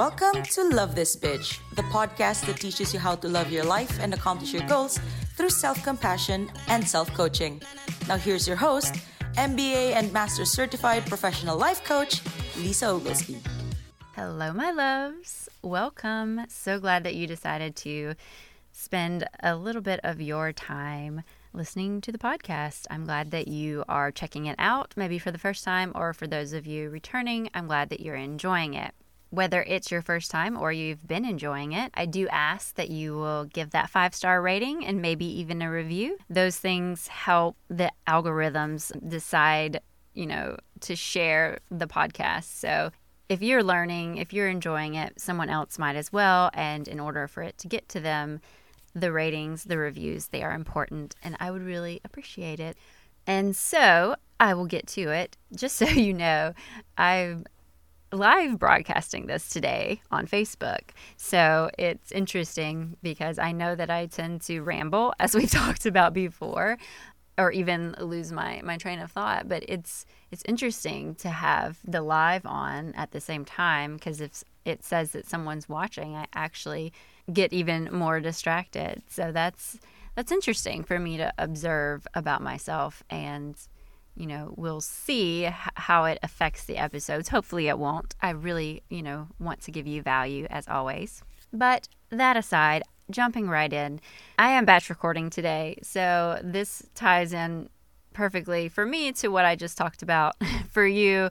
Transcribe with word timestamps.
Welcome 0.00 0.42
to 0.54 0.64
Love 0.64 0.94
This 0.94 1.14
Bitch, 1.14 1.58
the 1.76 1.82
podcast 1.82 2.46
that 2.46 2.58
teaches 2.58 2.94
you 2.94 2.98
how 2.98 3.16
to 3.16 3.28
love 3.28 3.52
your 3.52 3.64
life 3.64 4.00
and 4.00 4.14
accomplish 4.14 4.50
your 4.54 4.66
goals 4.66 4.98
through 5.36 5.50
self 5.50 5.84
compassion 5.84 6.50
and 6.68 6.88
self 6.88 7.12
coaching. 7.12 7.60
Now, 8.08 8.16
here's 8.16 8.48
your 8.48 8.56
host, 8.56 8.94
MBA 9.34 9.92
and 9.92 10.10
Master 10.10 10.46
Certified 10.46 11.04
Professional 11.04 11.58
Life 11.58 11.84
Coach, 11.84 12.22
Lisa 12.56 12.86
Oglesby. 12.86 13.40
Hello, 14.16 14.54
my 14.54 14.70
loves. 14.70 15.50
Welcome. 15.60 16.46
So 16.48 16.80
glad 16.80 17.04
that 17.04 17.14
you 17.14 17.26
decided 17.26 17.76
to 17.84 18.14
spend 18.72 19.28
a 19.42 19.54
little 19.54 19.82
bit 19.82 20.00
of 20.02 20.18
your 20.18 20.50
time 20.54 21.24
listening 21.52 22.00
to 22.00 22.10
the 22.10 22.16
podcast. 22.16 22.86
I'm 22.90 23.04
glad 23.04 23.32
that 23.32 23.48
you 23.48 23.84
are 23.86 24.10
checking 24.10 24.46
it 24.46 24.56
out, 24.58 24.94
maybe 24.96 25.18
for 25.18 25.30
the 25.30 25.36
first 25.36 25.62
time, 25.62 25.92
or 25.94 26.14
for 26.14 26.26
those 26.26 26.54
of 26.54 26.66
you 26.66 26.88
returning, 26.88 27.50
I'm 27.52 27.66
glad 27.66 27.90
that 27.90 28.00
you're 28.00 28.16
enjoying 28.16 28.72
it. 28.72 28.94
Whether 29.30 29.62
it's 29.62 29.90
your 29.90 30.02
first 30.02 30.30
time 30.30 30.58
or 30.58 30.72
you've 30.72 31.06
been 31.06 31.24
enjoying 31.24 31.72
it, 31.72 31.92
I 31.94 32.06
do 32.06 32.28
ask 32.28 32.74
that 32.74 32.90
you 32.90 33.14
will 33.14 33.44
give 33.44 33.70
that 33.70 33.88
five 33.88 34.14
star 34.14 34.42
rating 34.42 34.84
and 34.84 35.00
maybe 35.00 35.24
even 35.24 35.62
a 35.62 35.70
review. 35.70 36.18
Those 36.28 36.56
things 36.56 37.06
help 37.06 37.56
the 37.68 37.92
algorithms 38.08 38.92
decide, 39.08 39.80
you 40.14 40.26
know, 40.26 40.56
to 40.80 40.96
share 40.96 41.60
the 41.70 41.86
podcast. 41.86 42.44
So 42.44 42.90
if 43.28 43.40
you're 43.40 43.62
learning, 43.62 44.16
if 44.16 44.32
you're 44.32 44.48
enjoying 44.48 44.96
it, 44.96 45.20
someone 45.20 45.48
else 45.48 45.78
might 45.78 45.94
as 45.94 46.12
well. 46.12 46.50
And 46.52 46.88
in 46.88 46.98
order 46.98 47.28
for 47.28 47.44
it 47.44 47.56
to 47.58 47.68
get 47.68 47.88
to 47.90 48.00
them, 48.00 48.40
the 48.94 49.12
ratings, 49.12 49.62
the 49.62 49.78
reviews, 49.78 50.26
they 50.26 50.42
are 50.42 50.52
important. 50.52 51.14
And 51.22 51.36
I 51.38 51.52
would 51.52 51.62
really 51.62 52.00
appreciate 52.04 52.58
it. 52.58 52.76
And 53.28 53.54
so 53.54 54.16
I 54.40 54.54
will 54.54 54.66
get 54.66 54.88
to 54.88 55.10
it. 55.10 55.36
Just 55.54 55.76
so 55.76 55.86
you 55.86 56.12
know, 56.12 56.54
I'm 56.98 57.44
live 58.12 58.58
broadcasting 58.58 59.26
this 59.26 59.48
today 59.48 60.00
on 60.10 60.26
Facebook. 60.26 60.90
So 61.16 61.70
it's 61.78 62.12
interesting 62.12 62.96
because 63.02 63.38
I 63.38 63.52
know 63.52 63.74
that 63.74 63.90
I 63.90 64.06
tend 64.06 64.42
to 64.42 64.60
ramble, 64.60 65.14
as 65.20 65.34
we've 65.34 65.50
talked 65.50 65.86
about 65.86 66.12
before, 66.12 66.78
or 67.38 67.52
even 67.52 67.94
lose 67.98 68.32
my, 68.32 68.60
my 68.62 68.76
train 68.76 68.98
of 68.98 69.10
thought. 69.12 69.48
But 69.48 69.64
it's 69.68 70.04
it's 70.30 70.42
interesting 70.46 71.14
to 71.16 71.30
have 71.30 71.78
the 71.84 72.02
live 72.02 72.46
on 72.46 72.94
at 72.94 73.12
the 73.12 73.20
same 73.20 73.44
time 73.44 73.94
because 73.94 74.20
if 74.20 74.44
it 74.64 74.84
says 74.84 75.12
that 75.12 75.26
someone's 75.26 75.68
watching, 75.68 76.14
I 76.14 76.26
actually 76.34 76.92
get 77.32 77.52
even 77.52 77.88
more 77.92 78.20
distracted. 78.20 79.02
So 79.08 79.32
that's 79.32 79.78
that's 80.16 80.32
interesting 80.32 80.82
for 80.84 80.98
me 80.98 81.16
to 81.16 81.32
observe 81.38 82.06
about 82.14 82.42
myself 82.42 83.02
and 83.08 83.56
you 84.16 84.26
know, 84.26 84.54
we'll 84.56 84.80
see 84.80 85.48
how 85.74 86.04
it 86.04 86.18
affects 86.22 86.64
the 86.64 86.76
episodes. 86.76 87.28
Hopefully, 87.28 87.68
it 87.68 87.78
won't. 87.78 88.14
I 88.20 88.30
really, 88.30 88.82
you 88.88 89.02
know, 89.02 89.28
want 89.38 89.60
to 89.62 89.70
give 89.70 89.86
you 89.86 90.02
value 90.02 90.46
as 90.50 90.68
always. 90.68 91.22
But 91.52 91.88
that 92.10 92.36
aside, 92.36 92.82
jumping 93.10 93.48
right 93.48 93.72
in, 93.72 94.00
I 94.38 94.50
am 94.50 94.64
batch 94.64 94.90
recording 94.90 95.30
today. 95.30 95.78
So 95.82 96.40
this 96.42 96.82
ties 96.94 97.32
in 97.32 97.68
perfectly 98.12 98.68
for 98.68 98.84
me 98.84 99.12
to 99.12 99.28
what 99.28 99.44
I 99.44 99.56
just 99.56 99.76
talked 99.78 100.02
about 100.02 100.34
for 100.70 100.86
you, 100.86 101.30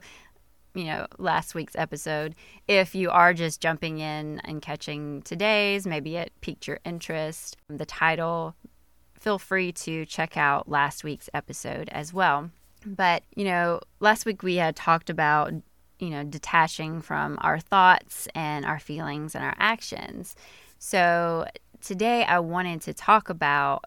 you 0.74 0.84
know, 0.84 1.06
last 1.18 1.54
week's 1.54 1.76
episode. 1.76 2.34
If 2.68 2.94
you 2.94 3.10
are 3.10 3.34
just 3.34 3.60
jumping 3.60 3.98
in 3.98 4.40
and 4.44 4.62
catching 4.62 5.22
today's, 5.22 5.86
maybe 5.86 6.16
it 6.16 6.32
piqued 6.40 6.66
your 6.66 6.80
interest, 6.84 7.56
the 7.68 7.86
title, 7.86 8.54
feel 9.18 9.38
free 9.38 9.72
to 9.72 10.06
check 10.06 10.36
out 10.36 10.68
last 10.68 11.04
week's 11.04 11.28
episode 11.34 11.88
as 11.90 12.12
well. 12.12 12.50
But, 12.84 13.22
you 13.34 13.44
know, 13.44 13.80
last 14.00 14.26
week 14.26 14.42
we 14.42 14.56
had 14.56 14.76
talked 14.76 15.10
about, 15.10 15.52
you 15.98 16.10
know, 16.10 16.24
detaching 16.24 17.00
from 17.00 17.38
our 17.40 17.58
thoughts 17.58 18.28
and 18.34 18.64
our 18.64 18.78
feelings 18.78 19.34
and 19.34 19.44
our 19.44 19.54
actions. 19.58 20.34
So 20.78 21.46
today 21.80 22.24
I 22.24 22.38
wanted 22.38 22.80
to 22.82 22.94
talk 22.94 23.28
about 23.28 23.84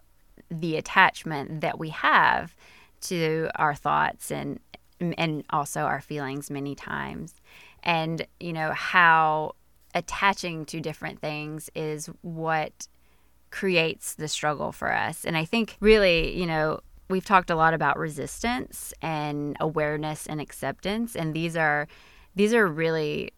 the 0.50 0.76
attachment 0.76 1.60
that 1.60 1.78
we 1.78 1.90
have 1.90 2.54
to 3.02 3.48
our 3.56 3.74
thoughts 3.74 4.30
and 4.30 4.58
and 5.18 5.44
also 5.50 5.82
our 5.82 6.00
feelings 6.00 6.50
many 6.50 6.74
times 6.74 7.34
and 7.82 8.26
you 8.40 8.52
know 8.52 8.72
how 8.72 9.52
attaching 9.94 10.64
to 10.64 10.80
different 10.80 11.20
things 11.20 11.68
is 11.74 12.08
what 12.22 12.88
creates 13.50 14.14
the 14.14 14.28
struggle 14.28 14.72
for 14.72 14.92
us 14.92 15.24
and 15.24 15.36
i 15.36 15.44
think 15.44 15.76
really 15.80 16.36
you 16.38 16.46
know 16.46 16.80
we've 17.08 17.24
talked 17.24 17.50
a 17.50 17.56
lot 17.56 17.74
about 17.74 17.98
resistance 17.98 18.92
and 19.02 19.56
awareness 19.60 20.26
and 20.26 20.40
acceptance 20.40 21.14
and 21.14 21.34
these 21.34 21.56
are 21.56 21.86
these 22.34 22.52
are 22.54 22.66
really 22.66 23.32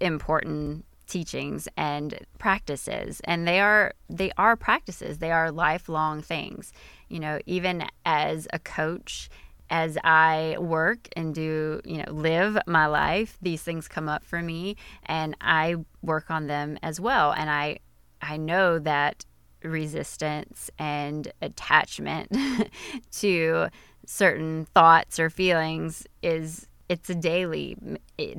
important 0.00 0.84
teachings 1.06 1.68
and 1.76 2.18
practices 2.38 3.20
and 3.24 3.48
they 3.48 3.60
are 3.60 3.92
they 4.10 4.30
are 4.36 4.56
practices 4.56 5.18
they 5.18 5.32
are 5.32 5.50
lifelong 5.50 6.20
things 6.20 6.72
you 7.08 7.18
know 7.18 7.38
even 7.46 7.84
as 8.04 8.46
a 8.52 8.58
coach 8.58 9.30
as 9.70 9.98
I 10.02 10.56
work 10.58 11.08
and 11.14 11.34
do, 11.34 11.80
you 11.84 11.98
know, 11.98 12.10
live 12.10 12.58
my 12.66 12.86
life, 12.86 13.36
these 13.42 13.62
things 13.62 13.86
come 13.88 14.08
up 14.08 14.24
for 14.24 14.40
me 14.40 14.76
and 15.04 15.36
I 15.40 15.76
work 16.02 16.30
on 16.30 16.46
them 16.46 16.78
as 16.82 17.00
well. 17.00 17.32
And 17.32 17.50
I 17.50 17.78
I 18.20 18.36
know 18.36 18.78
that 18.80 19.24
resistance 19.62 20.70
and 20.78 21.32
attachment 21.42 22.34
to 23.12 23.68
certain 24.06 24.66
thoughts 24.74 25.18
or 25.18 25.28
feelings 25.28 26.06
is 26.22 26.66
it's 26.88 27.10
a 27.10 27.14
daily 27.14 27.76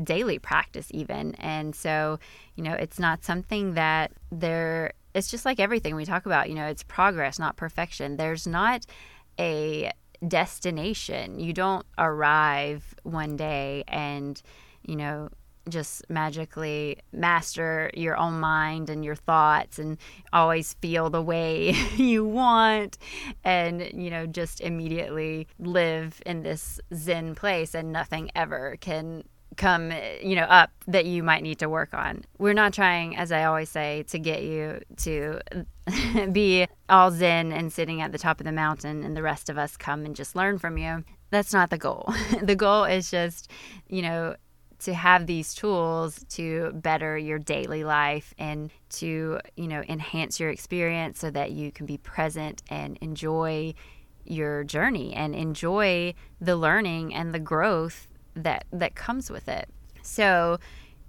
daily 0.03 0.39
practice 0.39 0.87
even. 0.91 1.35
And 1.35 1.75
so 1.75 2.19
you 2.55 2.63
know 2.63 2.73
it's 2.73 2.99
not 2.99 3.23
something 3.23 3.75
that 3.75 4.11
there 4.31 4.93
it's 5.13 5.29
just 5.29 5.45
like 5.45 5.59
everything 5.59 5.95
we 5.95 6.05
talk 6.05 6.25
about 6.25 6.49
you 6.49 6.55
know 6.55 6.65
it's 6.65 6.83
progress 6.83 7.39
not 7.39 7.55
perfection. 7.55 8.17
There's 8.17 8.47
not 8.47 8.85
a 9.39 9.91
destination. 10.27 11.39
You 11.39 11.53
don't 11.53 11.85
arrive 11.97 12.95
one 13.03 13.37
day 13.37 13.83
and 13.87 14.41
you 14.83 14.95
know 14.95 15.29
just 15.67 16.09
magically 16.09 16.97
master 17.11 17.91
your 17.93 18.17
own 18.17 18.39
mind 18.39 18.89
and 18.89 19.03
your 19.03 19.15
thoughts 19.15 19.79
and 19.79 19.97
always 20.33 20.73
feel 20.75 21.09
the 21.09 21.21
way 21.21 21.69
you 21.95 22.25
want 22.25 22.97
and 23.43 23.81
you 23.93 24.09
know 24.09 24.25
just 24.25 24.61
immediately 24.61 25.47
live 25.59 26.21
in 26.25 26.43
this 26.43 26.79
zen 26.93 27.35
place 27.35 27.75
and 27.75 27.91
nothing 27.91 28.31
ever 28.35 28.77
can 28.79 29.23
come 29.57 29.91
you 30.21 30.35
know 30.35 30.43
up 30.43 30.71
that 30.87 31.05
you 31.05 31.21
might 31.21 31.43
need 31.43 31.59
to 31.59 31.67
work 31.67 31.93
on. 31.93 32.23
We're 32.37 32.53
not 32.53 32.73
trying 32.73 33.17
as 33.17 33.31
i 33.31 33.43
always 33.43 33.69
say 33.69 34.03
to 34.03 34.17
get 34.17 34.43
you 34.43 34.79
to 34.97 35.41
be 36.31 36.67
all 36.87 37.11
zen 37.11 37.51
and 37.51 37.71
sitting 37.71 38.01
at 38.01 38.11
the 38.11 38.17
top 38.17 38.39
of 38.39 38.45
the 38.45 38.51
mountain 38.51 39.03
and 39.03 39.17
the 39.17 39.21
rest 39.21 39.49
of 39.49 39.57
us 39.57 39.75
come 39.75 40.05
and 40.05 40.15
just 40.15 40.35
learn 40.35 40.57
from 40.57 40.77
you. 40.77 41.03
That's 41.29 41.53
not 41.53 41.69
the 41.69 41.77
goal. 41.77 42.11
The 42.41 42.55
goal 42.55 42.85
is 42.85 43.11
just 43.11 43.51
you 43.87 44.01
know 44.01 44.35
to 44.79 44.93
have 44.93 45.27
these 45.27 45.53
tools 45.53 46.23
to 46.29 46.71
better 46.73 47.17
your 47.17 47.37
daily 47.39 47.83
life 47.83 48.33
and 48.37 48.71
to, 48.89 49.39
you 49.55 49.67
know, 49.67 49.83
enhance 49.89 50.39
your 50.39 50.49
experience 50.49 51.19
so 51.19 51.29
that 51.31 51.51
you 51.51 51.71
can 51.71 51.85
be 51.85 51.97
present 51.97 52.63
and 52.69 52.97
enjoy 53.01 53.73
your 54.25 54.63
journey 54.63 55.13
and 55.13 55.35
enjoy 55.35 56.13
the 56.39 56.55
learning 56.55 57.13
and 57.13 57.33
the 57.33 57.39
growth 57.39 58.07
that 58.35 58.65
that 58.71 58.95
comes 58.95 59.29
with 59.29 59.49
it. 59.49 59.67
So, 60.01 60.59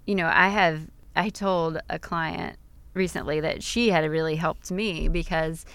you 0.05 0.15
know, 0.15 0.29
I 0.33 0.49
have 0.49 0.87
I 1.15 1.29
told 1.29 1.79
a 1.89 1.99
client 1.99 2.57
recently 2.93 3.39
that 3.39 3.63
she 3.63 3.89
had 3.89 4.09
really 4.09 4.35
helped 4.35 4.71
me 4.71 5.07
because 5.07 5.65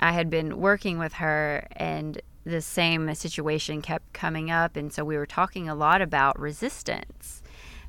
I 0.00 0.12
had 0.12 0.30
been 0.30 0.58
working 0.58 0.98
with 0.98 1.14
her 1.14 1.66
and 1.72 2.20
the 2.44 2.60
same 2.60 3.12
situation 3.14 3.82
kept 3.82 4.12
coming 4.12 4.50
up. 4.50 4.76
And 4.76 4.92
so 4.92 5.04
we 5.04 5.16
were 5.16 5.26
talking 5.26 5.68
a 5.68 5.74
lot 5.74 6.00
about 6.02 6.38
resistance 6.38 7.42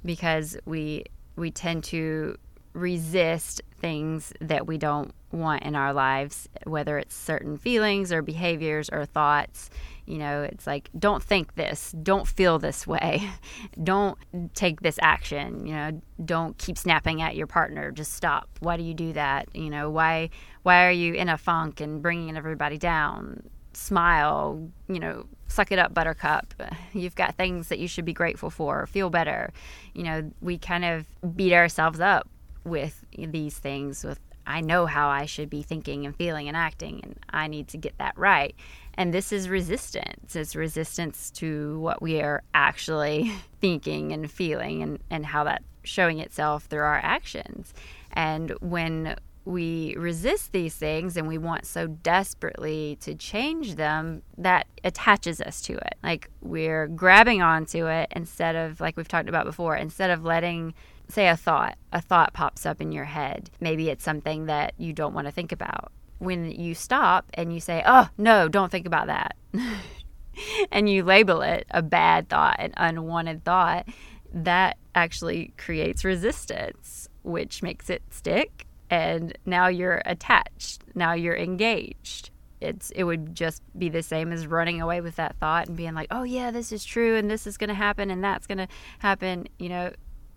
because 0.04 0.58
we 0.66 1.06
we 1.36 1.52
tend 1.52 1.84
to 1.86 2.38
resist 2.74 3.62
things 3.78 4.34
that 4.40 4.68
we 4.68 4.78
don't 4.78 5.14
want 5.32 5.64
in 5.64 5.76
our 5.76 5.94
lives 5.94 6.50
whether 6.66 6.98
it's 6.98 7.16
certain 7.16 7.58
feelings 7.58 8.12
or 8.12 8.22
behaviors 8.22 8.90
or 8.90 9.06
thoughts. 9.06 9.70
You 10.06 10.18
know 10.18 10.44
it's 10.44 10.68
like 10.68 10.90
don't 10.98 11.24
think 11.24 11.56
this 11.56 11.94
don't 12.04 12.28
feel 12.28 12.60
this 12.60 12.86
way 12.86 13.30
don't 13.84 14.18
take 14.54 14.82
this 14.82 15.00
action 15.02 15.66
you 15.66 15.74
know 15.74 16.02
don't 16.24 16.58
keep 16.58 16.78
snapping 16.78 17.22
at 17.22 17.36
your 17.36 17.48
partner 17.48 17.92
just 17.92 18.14
stop. 18.14 18.50
Why 18.60 18.78
do 18.78 18.84
you 18.84 18.94
do 18.94 19.14
that? 19.14 19.56
You 19.56 19.70
know 19.70 19.90
why 19.90 20.30
why 20.64 20.86
are 20.86 20.92
you 20.92 21.14
in 21.14 21.30
a 21.30 21.38
funk 21.38 21.80
and 21.80 22.02
bringing 22.02 22.36
everybody 22.36 22.78
down 22.78 23.44
smile, 23.82 24.70
you 24.88 25.00
know, 25.00 25.26
suck 25.48 25.72
it 25.72 25.80
up, 25.80 25.94
buttercup. 25.94 26.54
You've 26.94 27.16
got 27.16 27.36
things 27.36 27.68
that 27.70 27.80
you 27.80 27.88
should 27.88 28.06
be 28.06 28.14
grateful 28.14 28.50
for, 28.50 28.86
feel 28.88 29.10
better. 29.10 29.52
You 29.94 30.04
know, 30.04 30.32
we 30.42 30.58
kind 30.58 30.86
of 30.86 31.06
beat 31.36 31.54
ourselves 31.54 32.00
up 32.00 32.30
with 32.64 33.06
these 33.18 33.58
things 33.58 34.04
with 34.04 34.20
I 34.46 34.62
know 34.62 34.86
how 34.88 35.08
I 35.08 35.26
should 35.26 35.50
be 35.50 35.62
thinking 35.62 36.06
and 36.06 36.16
feeling 36.16 36.48
and 36.48 36.58
acting 36.58 37.00
and 37.04 37.20
I 37.30 37.48
need 37.48 37.68
to 37.70 37.78
get 37.78 37.98
that 38.00 38.18
right. 38.18 38.56
And 38.96 39.14
this 39.14 39.32
is 39.32 39.48
resistance. 39.48 40.36
It's 40.36 40.56
resistance 40.56 41.32
to 41.32 41.80
what 41.80 42.02
we 42.02 42.22
are 42.22 42.44
actually 42.54 43.32
thinking 43.62 44.12
and 44.12 44.30
feeling 44.30 44.82
and, 44.82 45.00
and 45.10 45.26
how 45.26 45.44
that 45.46 45.64
showing 45.84 46.20
itself 46.20 46.66
through 46.66 46.82
our 46.82 47.00
actions. 47.04 47.74
And 48.14 48.52
when 48.62 49.16
we 49.46 49.96
resist 49.98 50.52
these 50.52 50.76
things 50.76 51.18
and 51.18 51.28
we 51.28 51.38
want 51.38 51.66
so 51.66 51.88
desperately 51.88 52.98
to 53.02 53.16
change 53.16 53.76
them, 53.76 54.22
that 54.38 54.68
attaches 54.84 55.42
us 55.42 55.62
to 55.62 55.74
it. 55.74 55.96
Like 56.04 56.30
we're 56.42 56.88
grabbing 56.88 57.42
onto 57.42 57.88
it 57.88 58.12
instead 58.16 58.56
of, 58.56 58.80
like 58.80 58.98
we've 58.98 59.08
talked 59.08 59.30
about 59.30 59.46
before, 59.46 59.76
instead 59.76 60.12
of 60.12 60.24
letting, 60.24 60.74
say, 61.08 61.28
a 61.28 61.36
thought, 61.36 61.78
a 61.92 62.02
thought 62.02 62.34
pops 62.34 62.66
up 62.66 62.82
in 62.82 62.92
your 62.92 63.06
head. 63.06 63.50
Maybe 63.60 63.90
it's 63.90 64.04
something 64.04 64.46
that 64.46 64.74
you 64.78 64.94
don't 64.94 65.14
want 65.14 65.28
to 65.28 65.32
think 65.32 65.52
about. 65.52 65.92
When 66.20 66.52
you 66.52 66.76
stop 66.76 67.32
and 67.34 67.52
you 67.52 67.60
say, 67.60 67.82
oh, 67.86 68.10
no, 68.18 68.48
don't 68.48 68.72
think 68.72 68.86
about 68.86 69.08
that. 69.08 69.36
and 70.72 70.88
you 70.88 71.04
label 71.04 71.42
it 71.42 71.66
a 71.72 71.82
bad 71.82 72.30
thought, 72.30 72.58
an 72.60 72.74
unwanted 72.78 73.44
thought, 73.44 73.88
that 74.34 74.78
actually 74.94 75.54
creates 75.58 76.06
resistance, 76.06 77.08
which 77.24 77.64
makes 77.64 77.90
it 77.90 78.04
stick. 78.12 78.68
And 78.92 79.36
now 79.46 79.68
you're 79.68 80.04
attached. 80.06 80.84
Now 80.94 81.14
you're 81.14 81.36
engaged. 81.36 82.30
It's 82.60 82.92
it 82.92 83.06
would 83.06 83.34
just 83.34 83.64
be 83.78 83.90
the 83.90 84.04
same 84.04 84.32
as 84.32 84.46
running 84.46 84.82
away 84.82 85.02
with 85.02 85.16
that 85.16 85.36
thought 85.38 85.68
and 85.68 85.76
being 85.76 85.96
like, 85.96 86.10
"Oh 86.12 86.24
yeah, 86.24 86.52
this 86.52 86.72
is 86.72 86.86
true 86.86 87.16
and 87.16 87.32
this 87.32 87.48
is 87.48 87.58
going 87.58 87.70
to 87.70 87.74
happen 87.74 88.12
and 88.12 88.24
that's 88.24 88.46
going 88.46 88.60
to 88.60 88.68
happen." 89.00 89.48
You 89.58 89.70
know, 89.70 89.94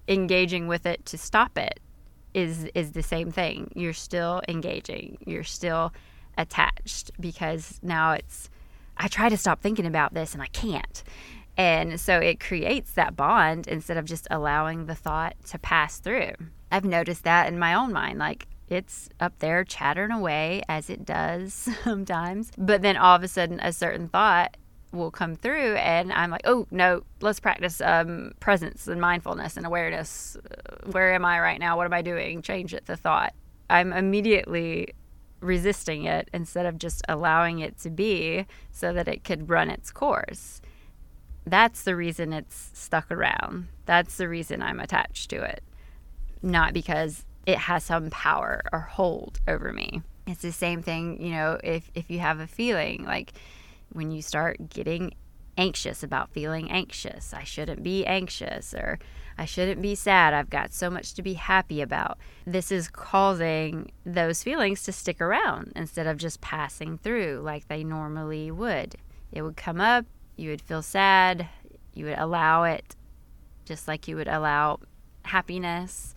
engaging 0.08 0.66
with 0.66 0.86
it 0.86 1.04
to 1.06 1.18
stop 1.18 1.58
it 1.58 1.80
is 2.32 2.64
is 2.74 2.92
the 2.92 3.02
same 3.02 3.30
thing. 3.30 3.70
You're 3.74 3.92
still 3.92 4.40
engaging. 4.48 5.18
You're 5.26 5.44
still 5.44 5.92
attached 6.38 7.10
because 7.20 7.78
now 7.82 8.12
it's 8.12 8.48
I 8.96 9.08
try 9.08 9.28
to 9.28 9.36
stop 9.36 9.60
thinking 9.60 9.86
about 9.86 10.14
this 10.14 10.32
and 10.32 10.42
I 10.42 10.46
can't. 10.46 11.02
And 11.56 12.00
so 12.00 12.18
it 12.18 12.40
creates 12.40 12.92
that 12.92 13.16
bond 13.16 13.68
instead 13.68 13.96
of 13.96 14.04
just 14.04 14.26
allowing 14.30 14.86
the 14.86 14.94
thought 14.94 15.36
to 15.46 15.58
pass 15.58 15.98
through. 15.98 16.32
I've 16.74 16.84
noticed 16.84 17.22
that 17.22 17.46
in 17.46 17.56
my 17.56 17.72
own 17.72 17.92
mind. 17.92 18.18
Like 18.18 18.48
it's 18.68 19.08
up 19.20 19.38
there 19.38 19.62
chattering 19.62 20.10
away 20.10 20.62
as 20.68 20.90
it 20.90 21.04
does 21.04 21.68
sometimes. 21.84 22.50
But 22.58 22.82
then 22.82 22.96
all 22.96 23.14
of 23.14 23.22
a 23.22 23.28
sudden, 23.28 23.60
a 23.60 23.72
certain 23.72 24.08
thought 24.08 24.56
will 24.90 25.12
come 25.12 25.36
through, 25.36 25.74
and 25.76 26.12
I'm 26.12 26.30
like, 26.30 26.42
oh, 26.44 26.66
no, 26.72 27.02
let's 27.20 27.38
practice 27.38 27.80
um, 27.80 28.32
presence 28.40 28.88
and 28.88 29.00
mindfulness 29.00 29.56
and 29.56 29.66
awareness. 29.66 30.36
Where 30.90 31.14
am 31.14 31.24
I 31.24 31.38
right 31.38 31.60
now? 31.60 31.76
What 31.76 31.86
am 31.86 31.92
I 31.92 32.02
doing? 32.02 32.42
Change 32.42 32.74
it 32.74 32.86
to 32.86 32.96
thought. 32.96 33.34
I'm 33.70 33.92
immediately 33.92 34.94
resisting 35.38 36.04
it 36.06 36.28
instead 36.32 36.66
of 36.66 36.78
just 36.78 37.02
allowing 37.08 37.60
it 37.60 37.78
to 37.78 37.90
be 37.90 38.46
so 38.72 38.92
that 38.92 39.06
it 39.06 39.22
could 39.22 39.48
run 39.48 39.70
its 39.70 39.92
course. 39.92 40.60
That's 41.46 41.84
the 41.84 41.94
reason 41.94 42.32
it's 42.32 42.70
stuck 42.72 43.12
around. 43.12 43.68
That's 43.86 44.16
the 44.16 44.28
reason 44.28 44.60
I'm 44.60 44.80
attached 44.80 45.30
to 45.30 45.42
it. 45.42 45.62
Not 46.44 46.74
because 46.74 47.24
it 47.46 47.56
has 47.56 47.84
some 47.84 48.10
power 48.10 48.60
or 48.70 48.80
hold 48.80 49.40
over 49.48 49.72
me. 49.72 50.02
It's 50.26 50.42
the 50.42 50.52
same 50.52 50.82
thing, 50.82 51.20
you 51.20 51.32
know, 51.32 51.58
if, 51.64 51.90
if 51.94 52.10
you 52.10 52.18
have 52.18 52.38
a 52.38 52.46
feeling 52.46 53.04
like 53.04 53.32
when 53.92 54.10
you 54.10 54.20
start 54.20 54.68
getting 54.68 55.14
anxious 55.56 56.02
about 56.02 56.32
feeling 56.32 56.70
anxious, 56.70 57.32
I 57.32 57.44
shouldn't 57.44 57.82
be 57.82 58.04
anxious, 58.04 58.74
or 58.74 58.98
I 59.38 59.46
shouldn't 59.46 59.80
be 59.80 59.94
sad. 59.94 60.34
I've 60.34 60.50
got 60.50 60.74
so 60.74 60.90
much 60.90 61.14
to 61.14 61.22
be 61.22 61.34
happy 61.34 61.80
about. 61.80 62.18
This 62.46 62.70
is 62.70 62.88
causing 62.88 63.90
those 64.04 64.42
feelings 64.42 64.82
to 64.84 64.92
stick 64.92 65.20
around 65.22 65.72
instead 65.74 66.06
of 66.06 66.18
just 66.18 66.42
passing 66.42 66.98
through 66.98 67.40
like 67.42 67.68
they 67.68 67.84
normally 67.84 68.50
would. 68.50 68.96
It 69.32 69.42
would 69.42 69.56
come 69.56 69.80
up, 69.80 70.04
you 70.36 70.50
would 70.50 70.62
feel 70.62 70.82
sad, 70.82 71.48
you 71.94 72.04
would 72.04 72.18
allow 72.18 72.64
it 72.64 72.96
just 73.64 73.88
like 73.88 74.06
you 74.06 74.16
would 74.16 74.28
allow 74.28 74.78
happiness 75.22 76.14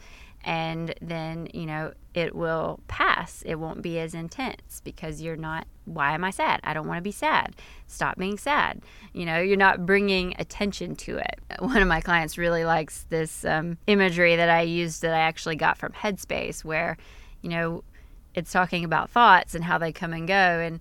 and 0.47 0.95
then 1.01 1.49
you 1.53 1.65
know 1.65 1.91
it 2.13 2.33
will 2.33 2.79
pass. 2.87 3.43
It 3.45 3.55
won't 3.55 3.81
be 3.83 3.99
as 3.99 4.15
intense 4.15 4.81
because 4.83 5.21
you're 5.21 5.35
not 5.35 5.67
why 5.83 6.13
am 6.13 6.23
i 6.23 6.31
sad? 6.31 6.61
I 6.63 6.73
don't 6.73 6.87
want 6.87 6.97
to 6.97 7.03
be 7.03 7.11
sad. 7.11 7.53
Stop 7.85 8.17
being 8.17 8.37
sad. 8.37 8.81
You 9.13 9.25
know 9.25 9.39
you're 9.39 9.57
not 9.57 9.85
bringing 9.85 10.33
attention 10.39 10.95
to 10.95 11.17
it. 11.17 11.39
One 11.59 11.81
of 11.81 11.87
my 11.87 11.99
clients 11.99 12.37
really 12.37 12.63
likes 12.63 13.05
this 13.09 13.43
um, 13.43 13.77
imagery 13.85 14.37
that 14.37 14.49
i 14.49 14.61
used 14.61 15.01
that 15.01 15.13
i 15.13 15.19
actually 15.19 15.57
got 15.57 15.77
from 15.77 15.91
headspace 15.91 16.63
where 16.63 16.97
you 17.41 17.49
know 17.49 17.83
it's 18.33 18.51
talking 18.51 18.85
about 18.85 19.09
thoughts 19.09 19.53
and 19.53 19.65
how 19.65 19.77
they 19.77 19.91
come 19.91 20.13
and 20.13 20.27
go 20.27 20.33
and 20.33 20.79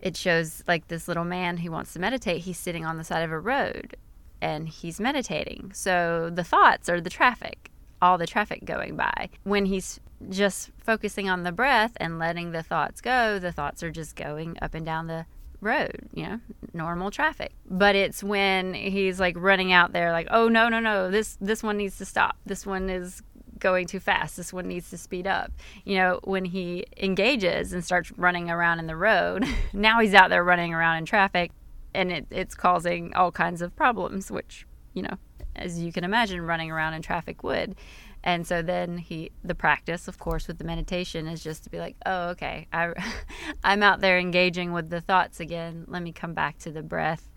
it 0.00 0.16
shows 0.16 0.62
like 0.68 0.88
this 0.88 1.08
little 1.08 1.24
man 1.24 1.58
who 1.58 1.70
wants 1.70 1.92
to 1.92 1.98
meditate. 1.98 2.42
He's 2.42 2.58
sitting 2.58 2.86
on 2.86 2.96
the 2.96 3.04
side 3.04 3.22
of 3.22 3.30
a 3.30 3.38
road 3.38 3.96
and 4.40 4.66
he's 4.66 4.98
meditating. 4.98 5.72
So 5.74 6.30
the 6.32 6.44
thoughts 6.44 6.88
are 6.88 7.02
the 7.02 7.10
traffic 7.10 7.70
all 8.02 8.18
the 8.18 8.26
traffic 8.26 8.64
going 8.64 8.96
by. 8.96 9.30
When 9.44 9.66
he's 9.66 10.00
just 10.28 10.70
focusing 10.78 11.28
on 11.28 11.42
the 11.42 11.52
breath 11.52 11.92
and 11.96 12.18
letting 12.18 12.52
the 12.52 12.62
thoughts 12.62 13.00
go, 13.00 13.38
the 13.38 13.52
thoughts 13.52 13.82
are 13.82 13.90
just 13.90 14.16
going 14.16 14.56
up 14.60 14.74
and 14.74 14.84
down 14.84 15.06
the 15.06 15.26
road, 15.60 16.08
you 16.14 16.24
know, 16.24 16.40
normal 16.72 17.10
traffic. 17.10 17.52
But 17.66 17.94
it's 17.94 18.22
when 18.22 18.74
he's 18.74 19.20
like 19.20 19.36
running 19.38 19.72
out 19.72 19.92
there 19.92 20.12
like, 20.12 20.28
"Oh 20.30 20.48
no, 20.48 20.68
no, 20.68 20.80
no. 20.80 21.10
This 21.10 21.36
this 21.40 21.62
one 21.62 21.76
needs 21.76 21.98
to 21.98 22.04
stop. 22.04 22.36
This 22.46 22.66
one 22.66 22.88
is 22.88 23.22
going 23.58 23.86
too 23.86 24.00
fast. 24.00 24.36
This 24.36 24.52
one 24.52 24.68
needs 24.68 24.90
to 24.90 24.98
speed 24.98 25.26
up." 25.26 25.52
You 25.84 25.96
know, 25.96 26.20
when 26.24 26.46
he 26.46 26.86
engages 26.96 27.72
and 27.72 27.84
starts 27.84 28.10
running 28.12 28.50
around 28.50 28.78
in 28.78 28.86
the 28.86 28.96
road, 28.96 29.44
now 29.72 30.00
he's 30.00 30.14
out 30.14 30.30
there 30.30 30.44
running 30.44 30.72
around 30.72 30.98
in 30.98 31.04
traffic 31.04 31.52
and 31.94 32.12
it, 32.12 32.26
it's 32.30 32.54
causing 32.54 33.12
all 33.14 33.32
kinds 33.32 33.62
of 33.62 33.74
problems, 33.74 34.30
which, 34.30 34.66
you 34.94 35.02
know, 35.02 35.16
as 35.56 35.78
you 35.78 35.92
can 35.92 36.04
imagine, 36.04 36.40
running 36.42 36.70
around 36.70 36.94
in 36.94 37.02
traffic 37.02 37.42
would. 37.42 37.76
And 38.22 38.46
so 38.46 38.60
then 38.60 38.98
he, 38.98 39.30
the 39.42 39.54
practice, 39.54 40.06
of 40.06 40.18
course, 40.18 40.46
with 40.46 40.58
the 40.58 40.64
meditation 40.64 41.26
is 41.26 41.42
just 41.42 41.64
to 41.64 41.70
be 41.70 41.78
like, 41.78 41.96
oh, 42.04 42.28
okay, 42.30 42.66
I, 42.72 42.92
I'm 43.64 43.82
out 43.82 44.00
there 44.00 44.18
engaging 44.18 44.72
with 44.72 44.90
the 44.90 45.00
thoughts 45.00 45.40
again. 45.40 45.84
Let 45.88 46.02
me 46.02 46.12
come 46.12 46.34
back 46.34 46.58
to 46.58 46.70
the 46.70 46.82
breath, 46.82 47.30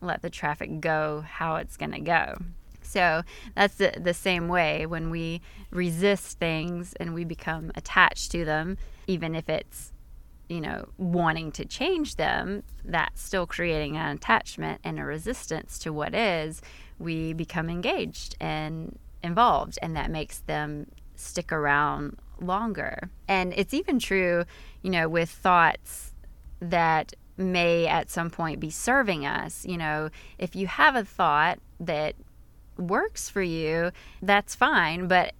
let 0.00 0.22
the 0.22 0.30
traffic 0.30 0.80
go 0.80 1.24
how 1.26 1.56
it's 1.56 1.76
going 1.76 1.92
to 1.92 2.00
go. 2.00 2.36
So 2.82 3.22
that's 3.54 3.76
the, 3.76 3.94
the 3.98 4.14
same 4.14 4.48
way 4.48 4.86
when 4.86 5.10
we 5.10 5.40
resist 5.70 6.38
things 6.38 6.92
and 6.94 7.14
we 7.14 7.24
become 7.24 7.72
attached 7.74 8.30
to 8.32 8.44
them, 8.44 8.78
even 9.06 9.34
if 9.34 9.48
it's 9.48 9.92
you 10.48 10.60
know, 10.60 10.88
wanting 10.96 11.50
to 11.52 11.64
change 11.64 12.16
them, 12.16 12.62
that's 12.84 13.20
still 13.20 13.46
creating 13.46 13.96
an 13.96 14.16
attachment 14.16 14.80
and 14.84 14.98
a 14.98 15.04
resistance 15.04 15.78
to 15.80 15.92
what 15.92 16.14
is, 16.14 16.62
we 16.98 17.32
become 17.32 17.68
engaged 17.68 18.36
and 18.40 18.98
involved, 19.22 19.78
and 19.82 19.96
that 19.96 20.10
makes 20.10 20.38
them 20.38 20.86
stick 21.14 21.52
around 21.52 22.18
longer. 22.40 23.10
And 23.28 23.52
it's 23.56 23.74
even 23.74 23.98
true, 23.98 24.44
you 24.82 24.90
know, 24.90 25.08
with 25.08 25.30
thoughts 25.30 26.12
that 26.60 27.14
may 27.36 27.86
at 27.86 28.10
some 28.10 28.30
point 28.30 28.60
be 28.60 28.70
serving 28.70 29.26
us. 29.26 29.64
You 29.66 29.78
know, 29.78 30.10
if 30.38 30.56
you 30.56 30.66
have 30.66 30.96
a 30.96 31.04
thought 31.04 31.58
that 31.80 32.14
works 32.78 33.28
for 33.28 33.42
you, 33.42 33.90
that's 34.22 34.54
fine, 34.54 35.08
but 35.08 35.34